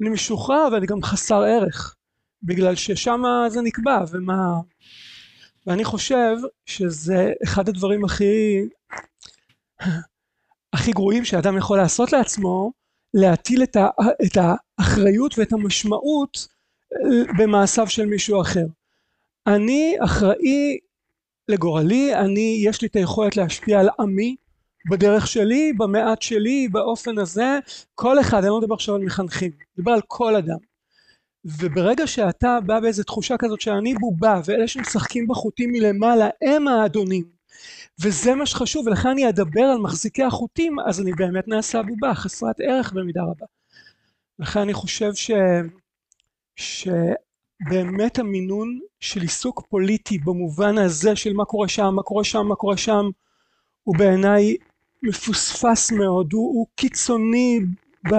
אני 0.00 0.08
משוחרר 0.10 0.68
ואני 0.72 0.86
גם 0.86 1.02
חסר 1.02 1.42
ערך 1.42 1.97
בגלל 2.42 2.74
ששם 2.74 3.22
זה 3.48 3.60
נקבע 3.60 4.04
ומה 4.10 4.60
ואני 5.66 5.84
חושב 5.84 6.36
שזה 6.66 7.32
אחד 7.44 7.68
הדברים 7.68 8.04
הכי 8.04 8.60
הכי 10.72 10.92
גרועים 10.92 11.24
שאדם 11.24 11.56
יכול 11.56 11.78
לעשות 11.78 12.12
לעצמו 12.12 12.72
להטיל 13.14 13.62
את, 13.62 13.76
ה, 13.76 13.88
את 14.26 14.36
האחריות 14.78 15.38
ואת 15.38 15.52
המשמעות 15.52 16.48
אה, 16.92 17.32
במעשיו 17.38 17.88
של 17.88 18.06
מישהו 18.06 18.40
אחר. 18.40 18.66
אני 19.46 19.96
אחראי 20.04 20.78
לגורלי 21.48 22.14
אני 22.14 22.62
יש 22.64 22.82
לי 22.82 22.88
את 22.88 22.96
היכולת 22.96 23.36
להשפיע 23.36 23.80
על 23.80 23.88
עמי 23.98 24.36
בדרך 24.90 25.26
שלי 25.26 25.72
במעט 25.72 26.22
שלי 26.22 26.68
באופן 26.68 27.18
הזה. 27.18 27.58
כל 27.94 28.20
אחד 28.20 28.38
אני 28.38 28.48
לא 28.48 28.60
מדבר 28.60 28.74
עכשיו 28.74 28.94
על 28.94 29.04
מחנכים 29.04 29.50
אני 29.50 29.64
מדבר 29.78 29.92
על 29.92 30.00
כל 30.06 30.36
אדם 30.36 30.67
וברגע 31.60 32.06
שאתה 32.06 32.58
בא 32.66 32.80
באיזה 32.80 33.04
תחושה 33.04 33.36
כזאת 33.38 33.60
שאני 33.60 33.94
בובה 33.94 34.40
ואלה 34.44 34.68
שמשחקים 34.68 35.26
בחוטים 35.26 35.72
מלמעלה 35.72 36.28
הם 36.42 36.68
האדונים 36.68 37.24
וזה 38.02 38.34
מה 38.34 38.46
שחשוב 38.46 38.86
ולכן 38.86 39.08
אני 39.08 39.28
אדבר 39.28 39.62
על 39.62 39.78
מחזיקי 39.78 40.22
החוטים 40.22 40.80
אז 40.80 41.00
אני 41.00 41.12
באמת 41.12 41.48
נעשה 41.48 41.82
בובה 41.82 42.14
חסרת 42.14 42.56
ערך 42.60 42.92
במידה 42.92 43.22
רבה. 43.22 43.46
לכן 44.38 44.60
אני 44.60 44.74
חושב 44.74 45.14
ש... 45.14 45.30
שבאמת 46.56 48.18
המינון 48.18 48.80
של 49.00 49.20
עיסוק 49.20 49.66
פוליטי 49.68 50.18
במובן 50.18 50.78
הזה 50.78 51.16
של 51.16 51.32
מה 51.32 51.44
קורה 51.44 51.68
שם 51.68 51.94
מה 51.94 52.02
קורה 52.02 52.24
שם 52.24 52.46
מה 52.46 52.54
קורה 52.54 52.76
שם 52.76 53.10
הוא 53.82 53.96
בעיניי 53.98 54.56
מפוספס 55.02 55.92
מאוד 55.92 56.32
הוא, 56.32 56.48
הוא 56.54 56.66
קיצוני 56.74 57.60
ב... 58.10 58.14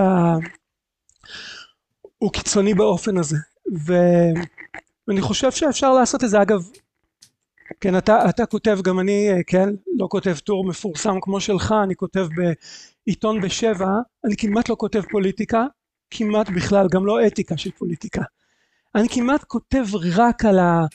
הוא 2.20 2.32
קיצוני 2.32 2.74
באופן 2.74 3.18
הזה 3.18 3.38
ו... 3.88 3.94
ואני 5.08 5.22
חושב 5.22 5.52
שאפשר 5.52 5.94
לעשות 5.94 6.24
את 6.24 6.30
זה. 6.30 6.42
אגב 6.42 6.70
כן 7.82 7.98
אתה, 7.98 8.30
אתה 8.30 8.46
כותב 8.46 8.80
גם 8.84 9.00
אני 9.00 9.30
כן 9.48 9.70
לא 9.98 10.08
כותב 10.12 10.36
טור 10.38 10.66
מפורסם 10.66 11.16
כמו 11.22 11.42
שלך 11.42 11.76
אני 11.84 11.96
כותב 11.96 12.28
בעיתון 12.36 13.42
בשבע 13.42 13.90
אני 14.26 14.38
כמעט 14.38 14.70
לא 14.70 14.76
כותב 14.80 15.02
פוליטיקה 15.12 15.66
כמעט 16.12 16.50
בכלל 16.50 16.88
גם 16.92 17.06
לא 17.06 17.28
אתיקה 17.28 17.58
של 17.58 17.72
פוליטיקה. 17.72 18.22
אני 18.96 19.10
כמעט 19.10 19.44
כותב 19.44 19.86
רק 20.16 20.46
על, 20.46 20.60
ה, 20.60 20.86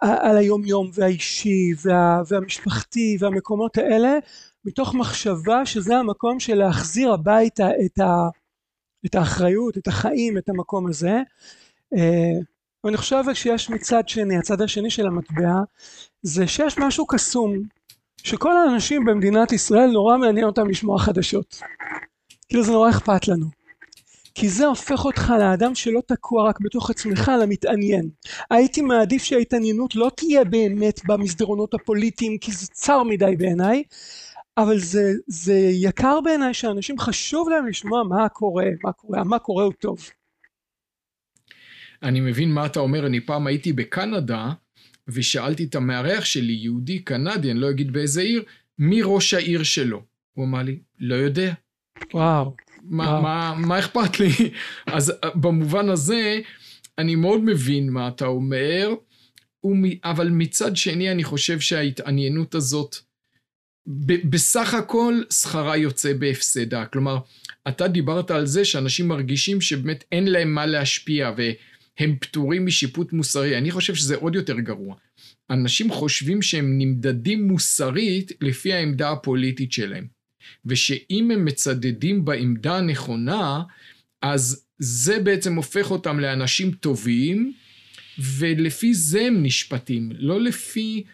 על 0.00 0.36
היום 0.36 0.64
יום 0.64 0.90
והאישי 0.94 1.72
וה, 1.84 2.22
והמשפחתי 2.28 3.16
והמקומות 3.20 3.78
האלה 3.78 4.18
מתוך 4.64 4.94
מחשבה 4.94 5.66
שזה 5.66 5.96
המקום 5.96 6.40
של 6.40 6.54
להחזיר 6.54 7.12
הביתה 7.12 7.68
את, 7.84 7.98
ה, 7.98 8.28
את 9.06 9.14
האחריות, 9.14 9.78
את 9.78 9.88
החיים, 9.88 10.38
את 10.38 10.48
המקום 10.48 10.86
הזה. 10.86 11.22
אה, 11.96 12.32
ואני 12.84 12.96
חושב 12.96 13.22
שיש 13.34 13.70
מצד 13.70 14.08
שני, 14.08 14.36
הצד 14.36 14.62
השני 14.62 14.90
של 14.90 15.06
המטבע, 15.06 15.54
זה 16.22 16.46
שיש 16.46 16.78
משהו 16.78 17.06
קסום, 17.06 17.62
שכל 18.22 18.56
האנשים 18.56 19.04
במדינת 19.04 19.52
ישראל 19.52 19.90
נורא 19.90 20.16
מעניין 20.16 20.46
אותם 20.46 20.68
לשמוע 20.68 20.98
חדשות. 20.98 21.60
כאילו 22.48 22.64
זה 22.64 22.72
נורא 22.72 22.90
אכפת 22.90 23.28
לנו. 23.28 23.46
כי 24.34 24.48
זה 24.48 24.66
הופך 24.66 25.04
אותך 25.04 25.32
לאדם 25.38 25.74
שלא 25.74 26.00
תקוע 26.06 26.48
רק 26.48 26.60
בתוך 26.60 26.90
עצמך, 26.90 27.30
אלא 27.34 27.44
מתעניין. 27.48 28.08
הייתי 28.50 28.82
מעדיף 28.82 29.22
שההתעניינות 29.22 29.94
לא 29.94 30.10
תהיה 30.16 30.44
באמת 30.44 31.00
במסדרונות 31.06 31.74
הפוליטיים, 31.74 32.38
כי 32.38 32.52
זה 32.52 32.66
צר 32.66 33.02
מדי 33.02 33.36
בעיניי, 33.38 33.82
אבל 34.58 34.78
זה, 34.78 35.12
זה 35.26 35.54
יקר 35.72 36.20
בעיניי 36.24 36.54
שאנשים 36.54 36.98
חשוב 36.98 37.48
להם 37.48 37.66
לשמוע 37.66 38.02
מה 38.08 38.28
קורה, 38.28 38.64
מה 38.84 38.92
קורה, 38.92 39.24
מה 39.24 39.38
קורה 39.38 39.64
הוא 39.64 39.72
טוב. 39.72 40.10
אני 42.02 42.20
מבין 42.20 42.52
מה 42.52 42.66
אתה 42.66 42.80
אומר, 42.80 43.06
אני 43.06 43.20
פעם 43.20 43.46
הייתי 43.46 43.72
בקנדה, 43.72 44.52
ושאלתי 45.08 45.64
את 45.64 45.74
המארח 45.74 46.24
שלי, 46.24 46.52
יהודי 46.52 46.98
קנדי, 46.98 47.50
אני 47.50 47.60
לא 47.60 47.70
אגיד 47.70 47.92
באיזה 47.92 48.22
עיר, 48.22 48.42
מי 48.78 49.00
ראש 49.04 49.34
העיר 49.34 49.62
שלו? 49.62 50.02
הוא 50.32 50.44
אמר 50.44 50.62
לי, 50.62 50.78
לא 50.98 51.14
יודע. 51.14 51.52
וואו. 52.14 52.54
מה, 52.82 53.04
וואו. 53.04 53.22
מה, 53.22 53.54
מה 53.58 53.78
אכפת 53.78 54.20
לי? 54.20 54.30
אז 54.96 55.10
אה, 55.24 55.30
במובן 55.34 55.88
הזה, 55.88 56.40
אני 56.98 57.14
מאוד 57.14 57.40
מבין 57.44 57.90
מה 57.90 58.08
אתה 58.08 58.26
אומר, 58.26 58.94
אבל 60.04 60.28
מצד 60.28 60.76
שני 60.76 61.10
אני 61.10 61.24
חושב 61.24 61.60
שההתעניינות 61.60 62.54
הזאת 62.54 62.96
בסך 64.24 64.74
הכל 64.74 65.14
שכרה 65.30 65.76
יוצא 65.76 66.12
בהפסדה. 66.12 66.86
כלומר, 66.86 67.18
אתה 67.68 67.88
דיברת 67.88 68.30
על 68.30 68.46
זה 68.46 68.64
שאנשים 68.64 69.08
מרגישים 69.08 69.60
שבאמת 69.60 70.04
אין 70.12 70.26
להם 70.26 70.54
מה 70.54 70.66
להשפיע 70.66 71.32
והם 71.36 72.16
פטורים 72.20 72.66
משיפוט 72.66 73.12
מוסרי. 73.12 73.58
אני 73.58 73.70
חושב 73.70 73.94
שזה 73.94 74.16
עוד 74.16 74.34
יותר 74.34 74.60
גרוע. 74.60 74.96
אנשים 75.50 75.90
חושבים 75.90 76.42
שהם 76.42 76.78
נמדדים 76.78 77.48
מוסרית 77.48 78.32
לפי 78.40 78.72
העמדה 78.72 79.10
הפוליטית 79.10 79.72
שלהם. 79.72 80.06
ושאם 80.66 81.30
הם 81.30 81.44
מצדדים 81.44 82.24
בעמדה 82.24 82.76
הנכונה, 82.76 83.62
אז 84.22 84.66
זה 84.78 85.20
בעצם 85.20 85.54
הופך 85.54 85.90
אותם 85.90 86.20
לאנשים 86.20 86.70
טובים, 86.70 87.52
ולפי 88.18 88.94
זה 88.94 89.20
הם 89.20 89.42
נשפטים, 89.42 90.10
לא 90.18 90.40
לפי 90.40 91.04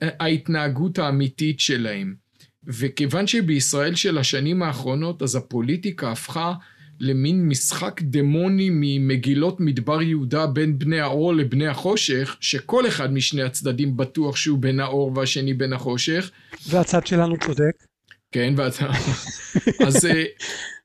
ההתנהגות 0.00 0.98
האמיתית 0.98 1.60
שלהם. 1.60 2.23
וכיוון 2.66 3.26
שבישראל 3.26 3.94
של 3.94 4.18
השנים 4.18 4.62
האחרונות 4.62 5.22
אז 5.22 5.36
הפוליטיקה 5.36 6.12
הפכה 6.12 6.52
למין 7.00 7.48
משחק 7.48 8.02
דמוני 8.02 8.68
ממגילות 8.72 9.60
מדבר 9.60 10.02
יהודה 10.02 10.46
בין 10.46 10.78
בני 10.78 11.00
האור 11.00 11.34
לבני 11.34 11.66
החושך, 11.66 12.36
שכל 12.40 12.88
אחד 12.88 13.12
משני 13.12 13.42
הצדדים 13.42 13.96
בטוח 13.96 14.36
שהוא 14.36 14.58
בין 14.58 14.80
האור 14.80 15.12
והשני 15.16 15.54
בין 15.54 15.72
החושך. 15.72 16.30
והצד 16.68 17.06
שלנו 17.06 17.36
צודק. 17.46 17.84
כן, 18.32 18.54
ואתה... 18.56 18.90
אז, 19.86 20.06
אה, 20.06 20.24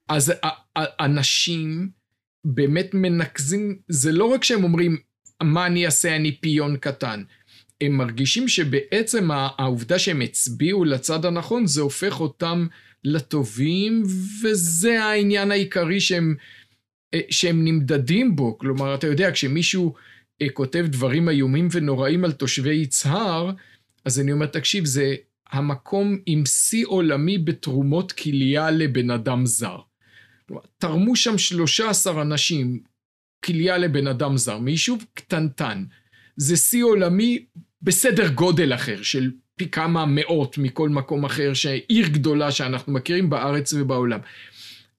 אז 0.10 0.34
אנשים 1.00 1.90
באמת 2.46 2.94
מנקזים, 2.94 3.78
זה 3.88 4.12
לא 4.12 4.26
רק 4.26 4.44
שהם 4.44 4.64
אומרים, 4.64 4.98
מה 5.44 5.66
אני 5.66 5.86
אעשה, 5.86 6.16
אני 6.16 6.32
פיון 6.32 6.78
קטן. 6.78 7.24
הם 7.82 7.92
מרגישים 7.92 8.48
שבעצם 8.48 9.30
העובדה 9.32 10.00
שהם 10.00 10.22
הצביעו 10.22 10.86
לצד 10.86 11.26
הנכון, 11.26 11.68
זה 11.68 11.82
הופך 11.82 12.20
אותם 12.20 12.68
לטובים, 13.04 14.04
וזה 14.44 15.04
העניין 15.04 15.52
העיקרי 15.52 16.00
שהם, 16.00 16.36
אה, 17.14 17.20
שהם 17.30 17.66
נמדדים 17.66 18.36
בו. 18.36 18.58
כלומר, 18.58 18.96
אתה 18.96 19.08
יודע, 19.08 19.32
כשמישהו 19.32 19.94
אה, 20.42 20.50
כותב 20.50 20.86
דברים 20.90 21.30
איומים 21.30 21.68
ונוראים 21.72 22.26
על 22.26 22.32
תושבי 22.32 22.76
יצהר, 22.76 23.52
אז 24.06 24.20
אני 24.20 24.32
אומר, 24.32 24.46
תקשיב, 24.46 24.86
זה 24.86 25.16
המקום 25.52 26.18
עם 26.26 26.46
שיא 26.46 26.86
עולמי 26.88 27.38
בתרומות 27.38 28.12
כליה 28.12 28.72
לבן 28.72 29.12
אדם 29.12 29.46
זר. 29.46 29.78
תרמו 30.78 31.16
שם 31.16 31.38
13 31.38 32.22
אנשים 32.22 32.80
כליה 33.46 33.78
לבן 33.78 34.08
אדם 34.08 34.38
זר, 34.38 34.58
מיישוב 34.60 35.04
קטנטן. 35.14 35.84
זה 36.38 36.58
שיא 36.58 36.84
עולמי 36.84 37.46
בסדר 37.82 38.30
גודל 38.30 38.74
אחר, 38.74 39.02
של 39.02 39.32
פי 39.56 39.70
כמה 39.70 40.06
מאות 40.08 40.58
מכל 40.58 40.90
מקום 40.90 41.26
אחר, 41.26 41.54
שעיר 41.54 42.08
גדולה 42.08 42.52
שאנחנו 42.52 42.94
מכירים 42.94 43.30
בארץ 43.30 43.74
ובעולם. 43.74 44.20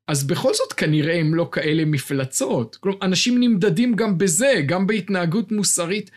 אז 0.09 0.27
בכל 0.27 0.55
זאת 0.55 0.73
כנראה 0.73 1.21
הם 1.21 1.35
לא 1.35 1.49
כאלה 1.53 1.85
מפלצות. 1.85 2.77
כלומר, 2.77 2.99
אנשים 3.03 3.41
נמדדים 3.41 3.95
גם 3.95 4.19
בזה, 4.19 4.53
גם 4.67 4.87
בהתנהגות 4.87 5.53
מוסרית 5.53 6.11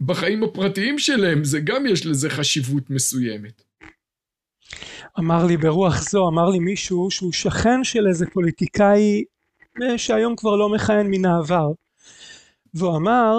בחיים 0.00 0.42
הפרטיים 0.42 0.98
שלהם, 0.98 1.44
זה 1.44 1.60
גם 1.60 1.86
יש 1.86 2.06
לזה 2.06 2.30
חשיבות 2.30 2.90
מסוימת. 2.90 3.62
אמר 5.18 5.46
לי 5.46 5.56
ברוח 5.56 6.02
זו, 6.10 6.28
אמר 6.28 6.48
לי 6.50 6.58
מישהו 6.58 7.10
שהוא 7.10 7.32
שכן 7.32 7.84
של 7.84 8.06
איזה 8.08 8.26
פוליטיקאי 8.26 9.24
אה, 9.82 9.98
שהיום 9.98 10.36
כבר 10.36 10.56
לא 10.56 10.68
מכהן 10.68 11.06
מן 11.10 11.24
העבר. 11.24 11.68
והוא 12.74 12.96
אמר 12.96 13.34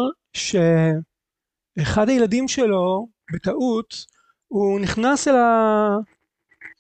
שאחד 1.80 2.10
הילדים 2.10 2.48
שלו, 2.48 3.08
בטעות, 3.34 4.06
הוא 4.48 4.80
נכנס 4.80 5.28
אל 5.28 5.36
ה... 5.36 5.98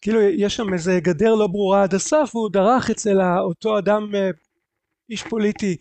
כאילו 0.02 0.22
יש 0.22 0.56
שם 0.56 0.74
איזה 0.74 1.00
גדר 1.04 1.36
לא 1.36 1.48
ברורה 1.48 1.84
עד 1.84 1.94
הסף 1.94 2.32
והוא 2.34 2.50
דרך 2.50 2.90
אצל 2.90 3.22
אותו 3.22 3.78
אדם 3.78 4.16
אה, 4.16 4.30
איש 5.10 5.24
פוליטי 5.24 5.78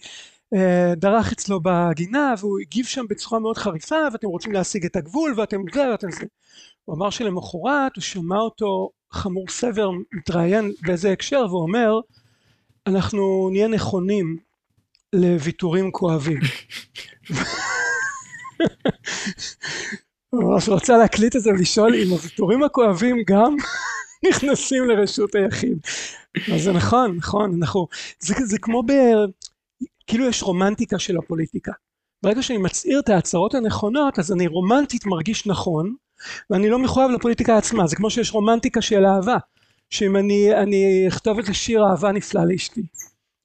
אה, 0.55 0.94
דרך 0.96 1.33
אצלו 1.33 1.61
בגינה 1.62 2.35
והוא 2.38 2.59
הגיב 2.61 2.87
שם 2.87 3.05
בצורה 3.11 3.40
מאוד 3.40 3.59
חריפה 3.59 3.96
ואתם 4.12 4.27
רוצים 4.27 4.53
להשיג 4.53 4.85
את 4.85 4.96
הגבול 4.96 5.35
ואתם 5.37 5.61
זה 5.75 5.90
ואתם 5.90 6.11
זה. 6.11 6.27
הוא 6.85 6.96
אמר 6.96 7.11
שלמחרת 7.11 7.96
הוא 7.96 8.03
שמע 8.03 8.38
אותו 8.38 8.90
חמור 9.12 9.49
סבר 9.49 9.90
מתראיין 10.12 10.73
באיזה 10.83 11.12
הקשר 11.12 11.46
והוא 11.49 11.62
אומר 11.62 12.01
אנחנו 12.87 13.49
נהיה 13.53 13.68
נכונים 13.68 14.37
לוויתורים 15.12 15.90
כואבים 15.92 16.40
ממש 20.33 20.68
רוצה 20.68 20.99
להקליט 20.99 21.37
את 21.37 21.42
זה 21.42 21.51
ולשאול 21.51 21.94
אם 21.94 22.11
הוויתורים 22.11 22.62
הכואבים 22.62 23.16
גם 23.27 23.57
נכנסים 24.29 24.85
לרשות 24.85 25.35
היחיד. 25.35 25.79
אז 26.55 26.62
זה 26.62 26.73
נכון, 26.73 27.16
נכון, 27.16 27.57
אנחנו, 27.61 27.87
זה, 28.20 28.35
זה 28.44 28.59
כמו 28.59 28.83
ב... 28.83 28.92
כאילו 30.07 30.29
יש 30.29 30.42
רומנטיקה 30.42 30.99
של 30.99 31.18
הפוליטיקה. 31.18 31.73
ברגע 32.23 32.42
שאני 32.42 32.59
מצהיר 32.59 33.01
את 33.01 33.09
ההצהרות 33.09 33.55
הנכונות, 33.55 34.18
אז 34.18 34.33
אני 34.33 34.46
רומנטית 34.46 35.07
מרגיש 35.07 35.46
נכון, 35.46 35.94
ואני 36.51 36.68
לא 36.68 36.79
מחויב 36.79 37.11
לפוליטיקה 37.11 37.57
עצמה. 37.57 37.87
זה 37.87 37.96
כמו 37.96 38.11
שיש 38.11 38.33
רומנטיקה 38.33 38.83
של 38.83 39.07
אהבה, 39.07 39.37
שאם 39.90 40.16
אני, 40.16 40.55
אני 40.55 41.09
אכתוב 41.09 41.38
את 41.38 41.49
השיר 41.49 41.85
אהבה 41.87 42.12
נפלא 42.12 42.44
לאשתי, 42.44 42.83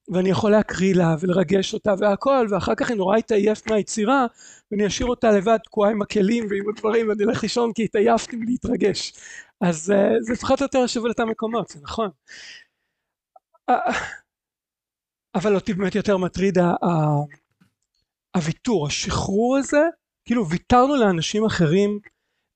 ואני 0.07 0.29
יכול 0.29 0.51
להקריא 0.51 0.95
לה 0.95 1.15
ולרגש 1.19 1.73
אותה 1.73 1.93
והכל 1.99 2.47
ואחר 2.49 2.75
כך 2.75 2.89
היא 2.89 2.97
נורא 2.97 3.17
התעייף 3.17 3.69
מהיצירה 3.69 4.25
ואני 4.71 4.87
אשאיר 4.87 5.07
אותה 5.07 5.31
לבד 5.31 5.57
תקועה 5.57 5.91
עם 5.91 6.01
הכלים 6.01 6.47
ועם 6.49 6.69
הדברים 6.69 7.09
ואני 7.09 7.23
אלך 7.23 7.43
לישון 7.43 7.73
כי 7.73 7.83
התעייפתי 7.83 8.35
מלהתרגש. 8.35 9.13
אז 9.61 9.93
uh, 9.93 10.23
זה 10.23 10.33
לפחות 10.33 10.61
יותר 10.61 10.87
שווה 10.87 11.11
את 11.11 11.19
המקומות 11.19 11.67
זה 11.67 11.79
נכון. 11.83 12.09
אבל 15.35 15.55
אותי 15.55 15.73
באמת 15.73 15.95
יותר 15.95 16.17
מטריד 16.17 16.57
הוויתור 18.35 18.87
השחרור 18.87 19.57
הזה. 19.57 19.81
כאילו 20.25 20.49
ויתרנו 20.49 20.95
לאנשים 20.95 21.45
אחרים 21.45 21.99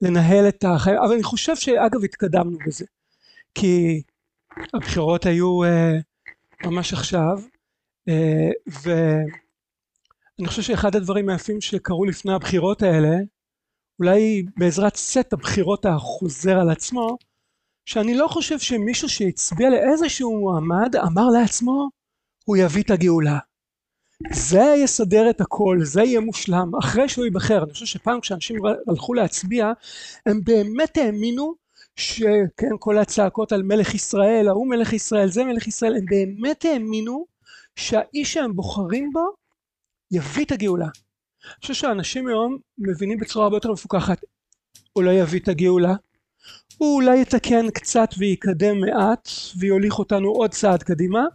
לנהל 0.02 0.48
את 0.48 0.64
החיים 0.68 0.98
אבל 0.98 1.14
אני 1.14 1.24
חושב 1.24 1.56
שאגב 1.56 2.04
התקדמנו 2.04 2.58
בזה. 2.68 2.86
כי 3.56 4.02
הבחירות 4.74 5.26
היו 5.26 5.64
uh, 5.64 5.68
ממש 6.66 6.94
עכשיו 6.94 7.40
אה, 8.10 8.50
ואני 8.68 10.48
חושב 10.48 10.62
שאחד 10.62 10.96
הדברים 10.96 11.30
היפים 11.30 11.62
שקרו 11.62 12.06
לפני 12.06 12.34
הבחירות 12.34 12.82
האלה 12.82 13.16
אולי 14.00 14.44
בעזרת 14.58 14.96
סט 14.96 15.34
הבחירות 15.34 15.86
החוזר 15.86 16.60
על 16.60 16.70
עצמו 16.70 17.18
שאני 17.86 18.18
לא 18.18 18.28
חושב 18.28 18.60
שמישהו 18.60 19.10
שהצביע 19.10 19.70
לאיזשהו 19.70 20.40
מועמד 20.40 20.96
אמר 20.96 21.30
לעצמו 21.30 21.90
הוא 22.46 22.58
יביא 22.58 22.84
את 22.84 22.90
הגאולה 22.90 23.40
זה 24.34 24.74
יסדר 24.84 25.30
את 25.30 25.42
הכל, 25.42 25.78
זה 25.84 26.04
יהיה 26.04 26.20
מושלם, 26.20 26.72
אחרי 26.80 27.10
שהוא 27.10 27.26
ייבחר. 27.26 27.64
אני 27.64 27.74
חושב 27.74 27.86
שפעם 27.86 28.20
כשאנשים 28.20 28.56
הלכו 28.88 29.14
להצביע, 29.14 29.72
הם 30.26 30.42
באמת 30.44 30.98
האמינו 30.98 31.56
שכן 32.00 32.70
כל 32.80 32.98
הצעקות 32.98 33.52
על 33.52 33.64
מלך 33.64 33.96
ישראל, 33.96 34.48
ההוא 34.48 34.68
מלך 34.68 34.94
ישראל, 34.94 35.28
זה 35.28 35.44
מלך 35.44 35.68
ישראל, 35.68 35.96
הם 35.96 36.06
באמת 36.06 36.66
האמינו 36.66 37.26
שהאיש 37.76 38.34
שהם 38.34 38.56
בוחרים 38.56 39.10
בו 39.14 39.28
יביא 40.12 40.46
את 40.46 40.52
הגאולה. 40.52 40.86
אני 40.86 41.62
חושב 41.62 41.74
שאנשים 41.74 42.28
היום 42.28 42.58
מבינים 42.78 43.18
בצורה 43.18 43.46
הרבה 43.46 43.58
יותר 43.58 43.72
מפוקחת, 43.72 44.22
הוא 44.94 45.04
לא 45.04 45.12
יביא 45.12 45.40
את 45.40 45.48
הגאולה, 45.48 45.96
הוא 46.78 46.96
אולי 46.96 47.22
יתקן 47.22 47.70
קצת 47.70 48.10
ויקדם 48.18 48.80
מעט 48.80 49.30
ויוליך 49.58 50.00
אותנו 50.00 50.30
עוד 50.30 50.52
צעד 50.52 50.84
קדימה. 50.84 51.26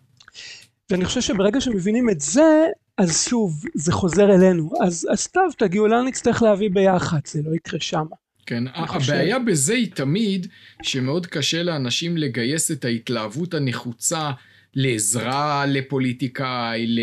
ואני 0.91 1.05
חושב 1.05 1.21
שברגע 1.21 1.61
שמבינים 1.61 2.11
את 2.11 2.21
זה 2.21 2.67
אז 2.99 3.27
שוב 3.29 3.53
זה 3.75 3.93
חוזר 3.93 4.35
אלינו. 4.35 4.71
אז, 4.83 5.09
אז 5.13 5.27
טוב 5.27 5.53
את 5.57 5.63
הגאולה 5.63 6.03
נצטרך 6.03 6.43
להביא 6.43 6.71
ביחד 6.71 7.21
זה 7.27 7.43
לא 7.45 7.55
יקרה 7.55 7.81
שמה 7.81 8.17
כן, 8.47 8.65
הבעיה 8.75 9.39
בזה 9.39 9.75
היא 9.75 9.91
תמיד 9.95 10.47
שמאוד 10.83 11.27
קשה 11.27 11.63
לאנשים 11.63 12.17
לגייס 12.17 12.71
את 12.71 12.85
ההתלהבות 12.85 13.55
הנחוצה 13.55 14.31
לעזרה 14.75 15.67
לפוליטיקאי, 15.67 16.97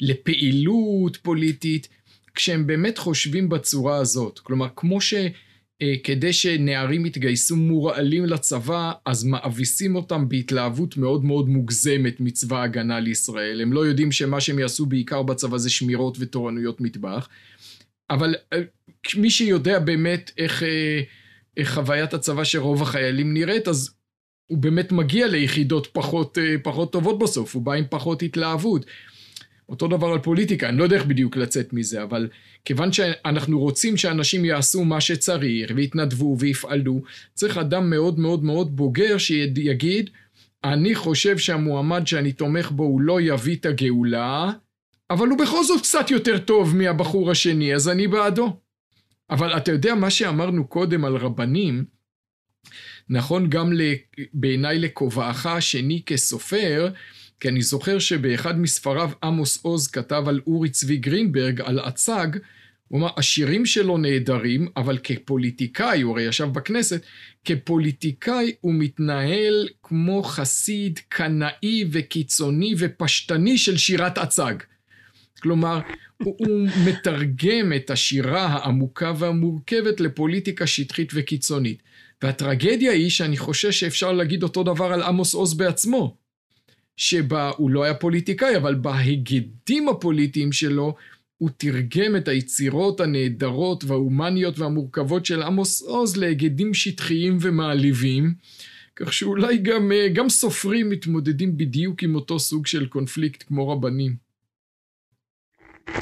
לפעילות 0.00 1.16
פוליטית, 1.16 1.88
כשהם 2.34 2.66
באמת 2.66 2.98
חושבים 2.98 3.48
בצורה 3.48 3.96
הזאת. 3.96 4.38
כלומר, 4.38 4.68
כמו 4.76 5.00
שכדי 5.00 6.26
אה, 6.26 6.32
שנערים 6.32 7.06
יתגייסו 7.06 7.56
מורעלים 7.56 8.26
לצבא, 8.26 8.92
אז 9.06 9.24
מאביסים 9.24 9.96
אותם 9.96 10.28
בהתלהבות 10.28 10.96
מאוד 10.96 11.24
מאוד 11.24 11.48
מוגזמת 11.48 12.20
מצבא 12.20 12.58
ההגנה 12.58 13.00
לישראל. 13.00 13.60
הם 13.60 13.72
לא 13.72 13.86
יודעים 13.86 14.12
שמה 14.12 14.40
שהם 14.40 14.58
יעשו 14.58 14.86
בעיקר 14.86 15.22
בצבא 15.22 15.58
זה 15.58 15.70
שמירות 15.70 16.16
ותורנויות 16.20 16.80
מטבח. 16.80 17.28
אבל 18.10 18.34
אה, 18.52 18.60
מי 19.16 19.30
שיודע 19.30 19.78
באמת 19.78 20.30
איך, 20.38 20.62
אה, 20.62 21.00
איך 21.56 21.74
חוויית 21.74 22.14
הצבא 22.14 22.44
של 22.44 22.58
רוב 22.58 22.82
החיילים 22.82 23.34
נראית, 23.34 23.68
אז 23.68 23.90
הוא 24.46 24.58
באמת 24.58 24.92
מגיע 24.92 25.26
ליחידות 25.26 25.86
פחות, 25.92 26.38
אה, 26.38 26.54
פחות 26.62 26.92
טובות 26.92 27.18
בסוף, 27.18 27.54
הוא 27.54 27.62
בא 27.62 27.72
עם 27.72 27.84
פחות 27.90 28.22
התלהבות. 28.22 28.86
אותו 29.68 29.88
דבר 29.88 30.06
על 30.06 30.18
פוליטיקה, 30.18 30.68
אני 30.68 30.78
לא 30.78 30.84
יודע 30.84 30.96
איך 30.96 31.06
בדיוק 31.06 31.36
לצאת 31.36 31.72
מזה, 31.72 32.02
אבל 32.02 32.28
כיוון 32.64 32.92
שאנחנו 32.92 33.60
רוצים 33.60 33.96
שאנשים 33.96 34.44
יעשו 34.44 34.84
מה 34.84 35.00
שצריך, 35.00 35.72
ויתנדבו 35.76 36.36
ויפעלו, 36.38 37.02
צריך 37.34 37.58
אדם 37.58 37.90
מאוד 37.90 38.18
מאוד 38.18 38.44
מאוד 38.44 38.76
בוגר 38.76 39.18
שיגיד, 39.18 40.10
אני 40.64 40.94
חושב 40.94 41.38
שהמועמד 41.38 42.06
שאני 42.06 42.32
תומך 42.32 42.70
בו 42.70 42.82
הוא 42.82 43.00
לא 43.00 43.20
יביא 43.20 43.56
את 43.56 43.66
הגאולה, 43.66 44.52
אבל 45.10 45.28
הוא 45.28 45.38
בכל 45.38 45.64
זאת 45.64 45.80
קצת 45.80 46.10
יותר 46.10 46.38
טוב 46.38 46.76
מהבחור 46.76 47.30
השני, 47.30 47.74
אז 47.74 47.88
אני 47.88 48.08
בעדו. 48.08 48.56
אבל 49.30 49.56
אתה 49.56 49.72
יודע, 49.72 49.94
מה 49.94 50.10
שאמרנו 50.10 50.66
קודם 50.66 51.04
על 51.04 51.16
רבנים, 51.16 51.84
נכון 53.08 53.50
גם 53.50 53.72
בעיניי 54.34 54.78
לכובעך 54.78 55.46
השני 55.46 56.02
כסופר, 56.06 56.88
כי 57.40 57.48
אני 57.48 57.62
זוכר 57.62 57.98
שבאחד 57.98 58.58
מספריו 58.58 59.10
עמוס 59.22 59.64
עוז 59.64 59.88
כתב 59.88 60.24
על 60.26 60.40
אורי 60.46 60.68
צבי 60.70 60.96
גרינברג, 60.96 61.60
על 61.60 61.80
אצ"ג, 61.80 62.28
הוא 62.88 63.00
אמר, 63.00 63.08
השירים 63.16 63.66
שלו 63.66 63.98
נהדרים, 63.98 64.68
אבל 64.76 64.98
כפוליטיקאי, 64.98 66.00
הוא 66.00 66.12
הרי 66.12 66.22
ישב 66.22 66.44
בכנסת, 66.44 67.02
כפוליטיקאי 67.44 68.52
הוא 68.60 68.74
מתנהל 68.74 69.68
כמו 69.82 70.22
חסיד 70.22 71.00
קנאי 71.08 71.84
וקיצוני 71.92 72.74
ופשטני 72.78 73.58
של 73.58 73.76
שירת 73.76 74.18
אצ"ג. 74.18 74.54
כלומר, 75.44 75.80
הוא, 76.22 76.36
הוא 76.38 76.68
מתרגם 76.86 77.72
את 77.76 77.90
השירה 77.90 78.46
העמוקה 78.46 79.12
והמורכבת 79.18 80.00
לפוליטיקה 80.00 80.66
שטחית 80.66 81.12
וקיצונית. 81.14 81.82
והטרגדיה 82.22 82.92
היא 82.92 83.10
שאני 83.10 83.36
חושש 83.36 83.80
שאפשר 83.80 84.12
להגיד 84.12 84.42
אותו 84.42 84.62
דבר 84.62 84.84
על 84.84 85.02
עמוס 85.02 85.34
עוז 85.34 85.54
בעצמו. 85.54 86.16
שבה 86.96 87.50
הוא 87.56 87.70
לא 87.70 87.84
היה 87.84 87.94
פוליטיקאי, 87.94 88.56
אבל 88.56 88.74
בהיגדים 88.74 89.88
הפוליטיים 89.88 90.52
שלו 90.52 90.94
הוא 91.38 91.50
תרגם 91.56 92.16
את 92.16 92.28
היצירות 92.28 93.00
הנהדרות 93.00 93.84
וההומניות 93.84 94.58
והמורכבות 94.58 95.26
של 95.26 95.42
עמוס 95.42 95.82
עוז 95.82 96.16
להיגדים 96.16 96.74
שטחיים 96.74 97.38
ומעליבים, 97.40 98.34
כך 98.96 99.12
שאולי 99.12 99.58
גם, 99.58 99.92
גם 100.12 100.28
סופרים 100.28 100.90
מתמודדים 100.90 101.56
בדיוק 101.56 102.02
עם 102.02 102.14
אותו 102.14 102.38
סוג 102.38 102.66
של 102.66 102.86
קונפליקט 102.86 103.44
כמו 103.46 103.68
רבנים. 103.68 104.23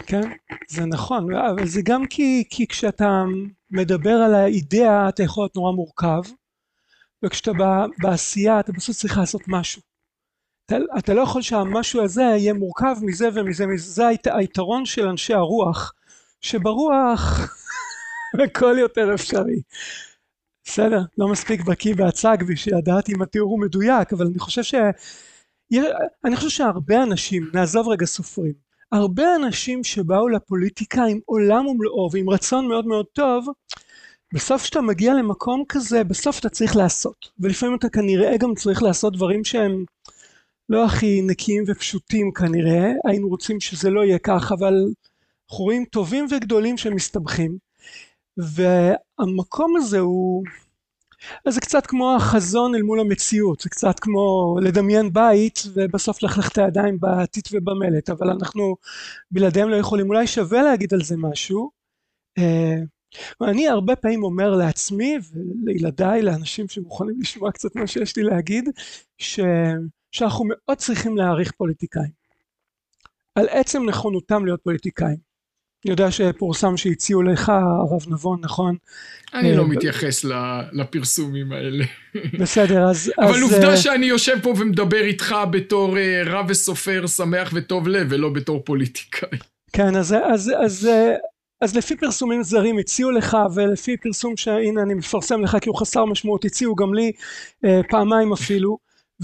כן, 0.07 0.31
זה 0.68 0.85
נכון, 0.85 1.35
אבל 1.35 1.66
זה 1.66 1.81
גם 1.85 2.07
כי, 2.07 2.45
כי 2.51 2.66
כשאתה 2.66 3.25
מדבר 3.71 4.14
על 4.14 4.35
האידאה 4.35 5.09
אתה 5.09 5.23
יכול 5.23 5.42
להיות 5.42 5.57
נורא 5.57 5.73
מורכב, 5.73 6.23
וכשאתה 7.25 7.51
בעשייה 7.99 8.61
אתה 8.61 8.73
בסוף 8.73 8.97
צריך 8.97 9.18
לעשות 9.18 9.42
משהו. 9.49 9.83
אתה, 10.66 10.77
אתה 10.99 11.14
לא 11.14 11.21
יכול 11.21 11.42
שהמשהו 11.42 12.03
הזה 12.03 12.23
יהיה 12.23 12.55
מורכב 12.55 12.97
מזה 13.03 13.29
ומזה 13.35 13.64
ומזה, 13.64 13.90
זה 13.90 14.07
היית, 14.07 14.27
היתרון 14.27 14.87
של 14.87 15.09
אנשי 15.09 15.35
הרוח, 15.35 15.92
שברוח 16.40 17.40
הכל 18.45 18.77
יותר 18.79 19.14
אפשרי. 19.14 19.62
בסדר, 20.64 21.01
לא 21.18 21.29
מספיק 21.29 21.64
בקיא 21.64 21.95
בהצג 21.95 22.37
בשביל 22.49 22.77
לדעת 22.77 23.09
אם 23.09 23.23
התיאור 23.23 23.51
הוא 23.51 23.61
מדויק, 23.61 24.12
אבל 24.12 24.27
אני 24.27 24.38
חושב 24.38 24.62
ש... 24.62 24.75
אני 26.25 26.37
חושב 26.37 26.49
שהרבה 26.49 27.03
אנשים, 27.03 27.51
נעזוב 27.55 27.88
רגע 27.88 28.07
סופרים, 28.07 28.53
הרבה 28.92 29.37
אנשים 29.37 29.85
שבאו 29.85 30.28
לפוליטיקה 30.28 31.05
עם 31.05 31.20
עולם 31.24 31.66
ומלואו 31.66 32.11
ועם 32.12 32.31
רצון 32.31 32.68
מאוד 32.68 32.87
מאוד 32.87 33.07
טוב, 33.12 33.46
בסוף 34.35 34.62
כשאתה 34.62 34.81
מגיע 34.81 35.14
למקום 35.14 35.64
כזה, 35.68 36.05
בסוף 36.05 36.38
אתה 36.38 36.48
צריך 36.48 36.76
לעשות. 36.76 37.28
ולפעמים 37.40 37.76
אתה 37.76 37.88
כנראה 37.88 38.37
גם 38.37 38.55
צריך 38.55 38.83
לעשות 38.83 39.16
דברים 39.16 39.44
שהם 39.44 39.85
לא 40.68 40.85
הכי 40.85 41.22
נקיים 41.22 41.64
ופשוטים 41.66 42.33
כנראה, 42.33 42.92
היינו 43.05 43.28
רוצים 43.28 43.61
שזה 43.61 43.90
לא 43.90 44.05
יהיה 44.05 44.18
כך, 44.18 44.52
אבל 44.52 44.74
אנחנו 45.50 45.66
טובים 45.90 46.26
וגדולים 46.31 46.76
שמסתבכים. 46.76 47.59
והמקום 48.37 49.76
הזה 49.76 49.98
הוא... 49.98 50.44
אז 51.45 51.55
זה 51.55 51.61
קצת 51.61 51.87
כמו 51.87 52.17
החזון 52.17 52.75
אל 52.75 52.83
מול 52.83 53.01
המציאות, 53.01 53.61
זה 53.61 53.71
קצת 53.71 54.01
כמו 54.01 54.57
לדמיין 54.63 55.13
בית 55.13 55.63
ובסוף 55.75 56.23
לכלך 56.23 56.49
את 56.53 56.59
הידיים 56.59 57.01
בעתית 57.01 57.49
ובמלט, 57.53 58.11
אבל 58.11 58.31
אנחנו 58.31 58.77
בלעדיהם 59.31 59.69
לא 59.69 59.77
יכולים. 59.77 60.09
אולי 60.09 60.27
שווה 60.27 60.63
להגיד 60.63 60.95
על 60.95 61.03
זה 61.03 61.17
משהו. 61.17 61.71
אה, 62.39 62.79
אני 63.41 63.69
הרבה 63.69 63.97
פעמים 63.97 64.25
אומר 64.25 64.51
לעצמי 64.51 65.19
ולילדיי, 65.33 66.23
לאנשים 66.23 66.69
שמוכנים 66.69 67.21
לשמוע 67.21 67.53
קצת 67.53 67.77
מה 67.77 67.87
שיש 67.87 68.17
לי 68.17 68.23
להגיד, 68.23 68.69
ש... 69.19 69.41
שאנחנו 70.11 70.45
מאוד 70.49 70.79
צריכים 70.79 71.17
להעריך 71.17 71.53
פוליטיקאים. 71.53 72.23
על 73.35 73.49
עצם 73.49 73.89
נכונותם 73.89 74.45
להיות 74.45 74.61
פוליטיקאים. 74.63 75.32
אני 75.85 75.90
יודע 75.92 76.11
שפורסם 76.11 76.77
שהציעו 76.77 77.23
לך 77.23 77.49
הרב 77.49 78.03
נבון 78.09 78.38
נכון? 78.42 78.77
אני 79.35 79.57
לא 79.57 79.62
אה, 79.62 79.68
מתייחס 79.68 80.25
לפרסומים 80.73 81.53
האלה. 81.53 81.85
בסדר 82.40 82.90
אז... 82.90 83.12
אבל 83.18 83.42
עובדה 83.42 83.71
אה, 83.71 83.77
שאני 83.77 84.07
יושב 84.07 84.38
פה 84.42 84.55
ומדבר 84.59 85.01
איתך 85.01 85.37
בתור 85.51 85.99
אה, 85.99 86.23
רב 86.27 86.47
וסופר 86.49 87.07
שמח 87.07 87.51
וטוב 87.55 87.88
לב 87.88 88.07
ולא 88.11 88.29
בתור 88.29 88.62
פוליטיקאי. 88.64 89.38
כן 89.73 89.97
אז, 89.97 90.14
אז, 90.33 90.53
אז, 90.64 90.88
אז 91.61 91.77
לפי 91.77 91.97
פרסומים 91.97 92.42
זרים 92.42 92.79
הציעו 92.79 93.11
לך 93.11 93.37
ולפי 93.55 93.97
פרסום 93.97 94.37
שהנה 94.37 94.83
אני 94.83 94.95
מפרסם 94.95 95.42
לך 95.42 95.57
כי 95.61 95.68
הוא 95.68 95.79
חסר 95.79 96.05
משמעות 96.05 96.45
הציעו 96.45 96.75
גם 96.75 96.95
לי 96.95 97.12
פעמיים 97.88 98.33
אפילו 98.33 98.79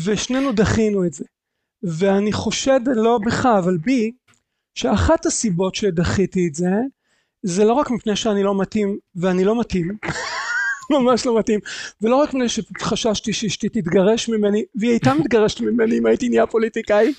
ושנינו 0.04 0.52
דחינו 0.52 1.04
את 1.04 1.12
זה 1.12 1.24
ואני 1.82 2.32
חושד 2.32 2.80
לא 2.86 3.18
בך 3.26 3.46
אבל 3.46 3.76
בי 3.76 4.12
שאחת 4.78 5.26
הסיבות 5.26 5.74
שדחיתי 5.74 6.48
את 6.48 6.54
זה 6.54 6.70
זה 7.42 7.64
לא 7.64 7.72
רק 7.72 7.90
מפני 7.90 8.16
שאני 8.16 8.42
לא 8.42 8.60
מתאים 8.60 8.98
ואני 9.14 9.44
לא 9.44 9.60
מתאים 9.60 9.98
ממש 10.90 11.26
לא 11.26 11.38
מתאים 11.38 11.60
ולא 12.00 12.16
רק 12.16 12.28
מפני 12.28 12.48
שחששתי 12.48 13.32
שאשתי 13.32 13.68
תתגרש 13.68 14.28
ממני 14.28 14.64
והיא 14.74 14.90
הייתה 14.90 15.14
מתגרשת 15.14 15.60
ממני 15.60 15.98
אם 15.98 16.06
הייתי 16.06 16.28
נהיה 16.28 16.46
פוליטיקאי 16.46 17.12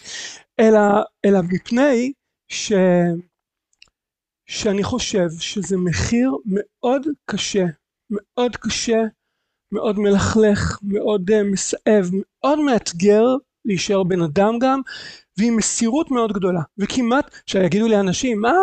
אלא, 0.60 0.80
אלא 1.26 1.39
מפני 1.50 2.13
ש... 2.48 2.74
שאני 4.45 4.84
חושב 4.84 5.28
שזה 5.39 5.78
מחיר 5.78 6.32
מאוד 6.45 7.08
קשה 7.26 7.65
מאוד 8.10 8.56
קשה 8.56 9.02
מאוד 9.72 10.00
מלכלך 10.00 10.80
מאוד 10.84 11.30
uh, 11.32 11.43
מסאב 11.52 12.10
מאוד 12.13 12.60
מאתגר 12.60 13.26
להישאר 13.69 14.03
בן 14.03 14.21
אדם 14.21 14.60
גם 14.60 14.82
ועם 15.38 15.55
מסירות 15.55 16.12
מאוד 16.12 16.34
גדולה. 16.34 16.62
וכמעט 16.77 17.36
שיגידו 17.45 17.88
לי 17.88 17.99
אנשים 17.99 18.41
מה 18.41 18.53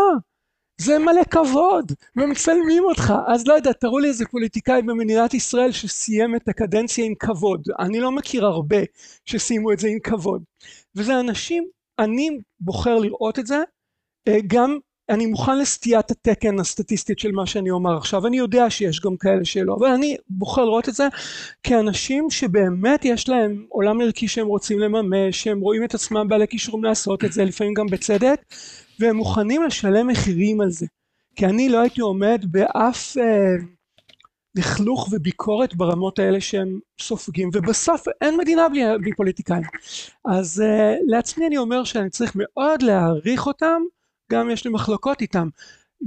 זה 0.80 0.98
מלא 0.98 1.24
כבוד 1.30 1.92
ומצלמים 2.16 2.84
אותך. 2.84 3.14
אז 3.26 3.46
לא 3.46 3.54
יודע 3.54 3.72
תראו 3.72 3.98
לי 3.98 4.08
איזה 4.08 4.24
פוליטיקאי 4.30 4.82
במדינת 4.82 5.34
ישראל 5.34 5.72
שסיים 5.72 6.36
את 6.36 6.48
הקדנציה 6.48 7.04
עם 7.04 7.14
כבוד. 7.14 7.62
אני 7.78 8.00
לא 8.00 8.12
מכיר 8.12 8.46
הרבה 8.46 8.76
שסיימו 9.24 9.72
את 9.72 9.78
זה 9.78 9.88
עם 9.88 9.98
כבוד. 9.98 10.42
וזה 10.94 11.20
אנשים 11.20 11.68
אני 11.98 12.38
בוחר 12.60 12.98
לראות 12.98 13.38
את 13.38 13.46
זה 13.46 13.62
אה, 14.28 14.38
גם 14.46 14.78
אני 15.08 15.26
מוכן 15.26 15.58
לסטיית 15.58 16.10
התקן 16.10 16.60
הסטטיסטית 16.60 17.18
של 17.18 17.32
מה 17.32 17.46
שאני 17.46 17.70
אומר 17.70 17.96
עכשיו. 17.96 18.26
אני 18.26 18.36
יודע 18.36 18.70
שיש 18.70 19.00
גם 19.00 19.16
כאלה 19.16 19.44
שלא 19.44 19.76
אבל 19.80 19.86
אני 19.86 20.16
בוחר 20.28 20.64
לראות 20.64 20.88
את 20.88 20.94
זה 20.94 21.08
כאנשים 21.62 22.30
שבאמת 22.30 23.04
יש 23.04 23.28
להם 23.28 23.66
עולם 23.68 24.00
ערכי 24.00 24.28
שהם 24.28 24.46
רוצים 24.46 24.78
לממש 24.78 25.42
שהם 25.42 25.60
רואים 25.60 25.84
את 25.84 25.94
עצמם 25.94 26.28
בעלי 26.28 26.48
כישורים 26.48 26.84
לעשות 26.84 27.24
את 27.24 27.32
זה 27.32 27.44
לפעמים 27.44 27.74
גם 27.74 27.86
בצדק 27.86 28.40
והם 29.00 29.16
מוכנים 29.16 29.62
לשלם 29.62 30.06
מחירים 30.06 30.60
על 30.60 30.70
זה. 30.70 30.86
כי 31.36 31.46
אני 31.46 31.68
לא 31.68 31.80
הייתי 31.80 32.00
עומד 32.00 32.44
באף 32.50 33.16
אה, 33.16 33.56
לכלוך 34.54 35.08
וביקורת 35.12 35.74
ברמות 35.74 36.18
האלה 36.18 36.40
שהם 36.40 36.78
סופגים 37.00 37.50
ובסוף 37.54 38.04
אין 38.20 38.36
מדינה 38.36 38.68
בלי, 38.68 38.82
בלי 39.00 39.12
פוליטיקאים. 39.16 39.62
אז 40.24 40.60
אה, 40.60 40.94
לעצמי 41.06 41.46
אני 41.46 41.56
אומר 41.56 41.84
שאני 41.84 42.10
צריך 42.10 42.32
מאוד 42.34 42.82
להעריך 42.82 43.46
אותם 43.46 43.82
גם 44.32 44.50
יש 44.50 44.64
לי 44.64 44.70
מחלוקות 44.70 45.20
איתם, 45.20 45.48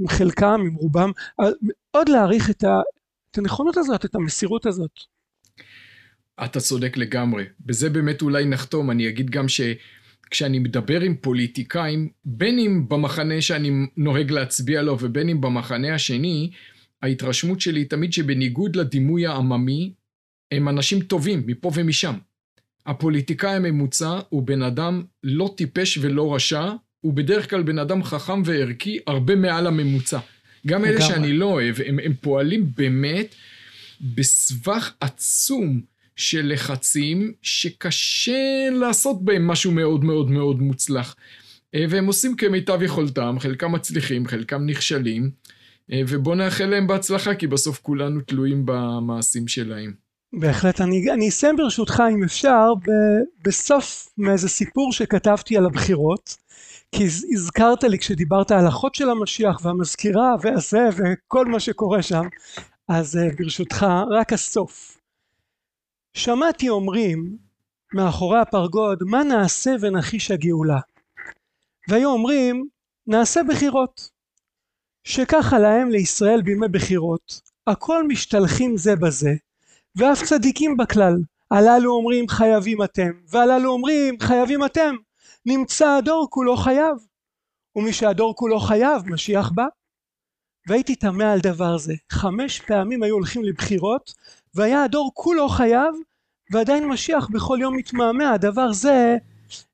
עם 0.00 0.08
חלקם, 0.08 0.60
עם 0.66 0.74
רובם, 0.74 1.10
מאוד 1.38 2.08
להעריך 2.08 2.50
את, 2.50 2.64
ה, 2.64 2.80
את 3.30 3.38
הנכונות 3.38 3.76
הזאת, 3.76 4.04
את 4.04 4.14
המסירות 4.14 4.66
הזאת. 4.66 4.90
אתה 6.44 6.60
צודק 6.60 6.96
לגמרי. 6.96 7.44
בזה 7.60 7.90
באמת 7.90 8.22
אולי 8.22 8.44
נחתום. 8.44 8.90
אני 8.90 9.08
אגיד 9.08 9.30
גם 9.30 9.46
שכשאני 9.48 10.58
מדבר 10.58 11.00
עם 11.00 11.16
פוליטיקאים, 11.16 12.08
בין 12.24 12.58
אם 12.58 12.88
במחנה 12.88 13.40
שאני 13.40 13.70
נוהג 13.96 14.30
להצביע 14.30 14.82
לו 14.82 14.98
ובין 15.00 15.28
אם 15.28 15.40
במחנה 15.40 15.94
השני, 15.94 16.50
ההתרשמות 17.02 17.60
שלי 17.60 17.80
היא 17.80 17.88
תמיד 17.90 18.12
שבניגוד 18.12 18.76
לדימוי 18.76 19.26
העממי, 19.26 19.94
הם 20.50 20.68
אנשים 20.68 21.00
טובים 21.00 21.42
מפה 21.46 21.70
ומשם. 21.74 22.14
הפוליטיקאי 22.86 23.54
הממוצע 23.54 24.20
הוא 24.28 24.42
בן 24.42 24.62
אדם 24.62 25.02
לא 25.22 25.54
טיפש 25.56 25.98
ולא 25.98 26.34
רשע, 26.34 26.72
הוא 27.00 27.14
בדרך 27.14 27.50
כלל 27.50 27.62
בן 27.62 27.78
אדם 27.78 28.02
חכם 28.02 28.42
וערכי 28.44 28.98
הרבה 29.06 29.36
מעל 29.36 29.66
הממוצע. 29.66 30.18
גם 30.66 30.84
אלה 30.84 31.00
שאני 31.00 31.32
לא 31.32 31.44
אוהב, 31.44 31.74
הם, 31.86 31.98
הם 32.04 32.12
פועלים 32.20 32.66
באמת 32.76 33.34
בסבך 34.00 34.92
עצום 35.00 35.80
של 36.16 36.52
לחצים 36.52 37.32
שקשה 37.42 38.70
לעשות 38.72 39.24
בהם 39.24 39.46
משהו 39.46 39.72
מאוד 39.72 40.04
מאוד 40.04 40.30
מאוד 40.30 40.62
מוצלח. 40.62 41.16
אה, 41.74 41.84
והם 41.88 42.06
עושים 42.06 42.36
כמיטב 42.36 42.82
יכולתם, 42.82 43.36
חלקם 43.40 43.72
מצליחים, 43.72 44.26
חלקם 44.26 44.66
נכשלים, 44.66 45.30
אה, 45.92 46.02
ובוא 46.08 46.34
נאחל 46.34 46.64
להם 46.64 46.86
בהצלחה, 46.86 47.34
כי 47.34 47.46
בסוף 47.46 47.80
כולנו 47.82 48.20
תלויים 48.20 48.62
במעשים 48.64 49.48
שלהם. 49.48 49.92
בהחלט, 50.32 50.80
אני, 50.80 51.10
אני 51.12 51.28
אסיים 51.28 51.56
ברשותך 51.56 52.02
אם 52.12 52.24
אפשר, 52.24 52.74
ב, 52.74 52.90
בסוף 53.44 54.08
מאיזה 54.18 54.48
סיפור 54.48 54.92
שכתבתי 54.92 55.56
על 55.56 55.66
הבחירות. 55.66 56.36
כי 56.94 57.04
הזכרת 57.32 57.84
לי 57.84 57.98
כשדיברת 57.98 58.50
על 58.50 58.68
אחות 58.68 58.94
של 58.94 59.10
המשיח 59.10 59.60
והמזכירה 59.62 60.34
והזה 60.40 60.88
וכל 60.96 61.46
מה 61.46 61.60
שקורה 61.60 62.02
שם 62.02 62.22
אז 62.88 63.16
אה, 63.16 63.28
ברשותך 63.38 63.86
רק 64.10 64.32
הסוף 64.32 64.98
שמעתי 66.14 66.68
אומרים 66.68 67.36
מאחורי 67.94 68.38
הפרגוד 68.40 69.02
מה 69.02 69.22
נעשה 69.22 69.70
ונחיש 69.80 70.30
הגאולה 70.30 70.80
והיו 71.88 72.10
אומרים 72.10 72.66
נעשה 73.06 73.40
בחירות 73.48 74.10
שככה 75.04 75.58
להם 75.58 75.90
לישראל 75.90 76.42
בימי 76.42 76.68
בחירות, 76.68 77.40
הכל 77.66 78.08
משתלחים 78.08 78.76
זה 78.76 78.96
בזה, 78.96 79.34
ואף 79.96 80.22
צדיקים 80.22 80.76
בכלל. 80.76 81.14
הללו 81.50 81.92
אומרים 81.92 82.28
חייבים 82.28 82.82
אתם, 82.82 83.10
והללו 83.28 83.72
אומרים 83.72 84.16
חייבים 84.20 84.64
אתם. 84.64 84.94
נמצא 85.46 85.88
הדור 85.98 86.26
כולו 86.30 86.56
חייב. 86.56 86.96
ומי 87.76 87.92
שהדור 87.92 88.36
כולו 88.36 88.60
חייב, 88.60 89.02
משיח 89.06 89.50
בא. 89.50 89.66
והייתי 90.66 90.96
תמה 90.96 91.32
על 91.32 91.40
דבר 91.40 91.78
זה. 91.78 91.94
חמש 92.12 92.60
פעמים 92.60 93.02
היו 93.02 93.14
הולכים 93.14 93.44
לבחירות, 93.44 94.14
והיה 94.54 94.84
הדור 94.84 95.10
כולו 95.14 95.48
חייב, 95.48 95.94
ועדיין 96.50 96.88
משיח 96.88 97.28
בכל 97.32 97.58
יום 97.60 97.76
מתמהמה. 97.76 98.32
הדבר 98.32 98.72
זה, 98.72 99.16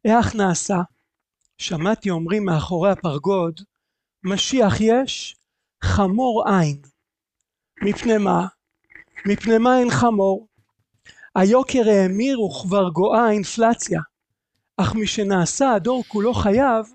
איך 0.05 0.35
נעשה? 0.35 0.81
שמעתי 1.59 2.11
אומרים 2.11 2.45
מאחורי 2.45 2.91
הפרגוד, 2.91 3.61
משיח 4.25 4.75
יש, 4.81 5.37
חמור 5.85 6.45
אין. 6.49 6.83
מפני 7.83 8.19
מה? 8.19 8.47
מפני 9.27 9.59
מה 9.59 9.79
אין 9.79 9.91
חמור? 9.91 10.47
היוקר 11.35 11.89
האמיר 11.89 12.41
וכבר 12.41 12.89
גואה 12.89 13.27
האינפלציה. 13.27 14.01
אך 14.77 14.95
משנעשה 14.95 15.73
הדור 15.73 16.05
כולו 16.09 16.35
חייב, 16.35 16.87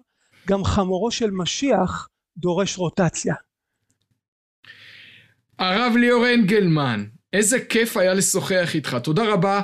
גם 0.47 0.63
חמורו 0.63 1.11
של 1.11 1.31
משיח 1.31 2.07
דורש 2.37 2.77
רוטציה. 2.77 3.35
הרב 5.59 5.93
ליאור 5.97 6.25
אנגלמן, 6.33 7.05
איזה 7.33 7.59
כיף 7.59 7.97
היה 7.97 8.13
לשוחח 8.13 8.71
איתך. 8.75 8.97
תודה 9.03 9.33
רבה 9.33 9.61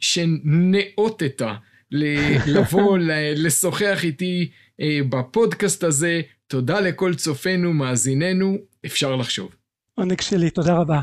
שנאותת 0.00 1.42
לבוא 2.54 2.98
לשוחח 3.36 4.00
איתי 4.04 4.50
אה, 4.80 4.98
בפודקאסט 5.08 5.84
הזה. 5.84 6.20
תודה 6.46 6.80
לכל 6.80 7.14
צופינו, 7.14 7.72
מאזיננו, 7.72 8.56
אפשר 8.86 9.16
לחשוב. 9.16 9.54
עונג 9.94 10.20
שלי, 10.20 10.50
תודה 10.50 10.74
רבה. 10.74 11.00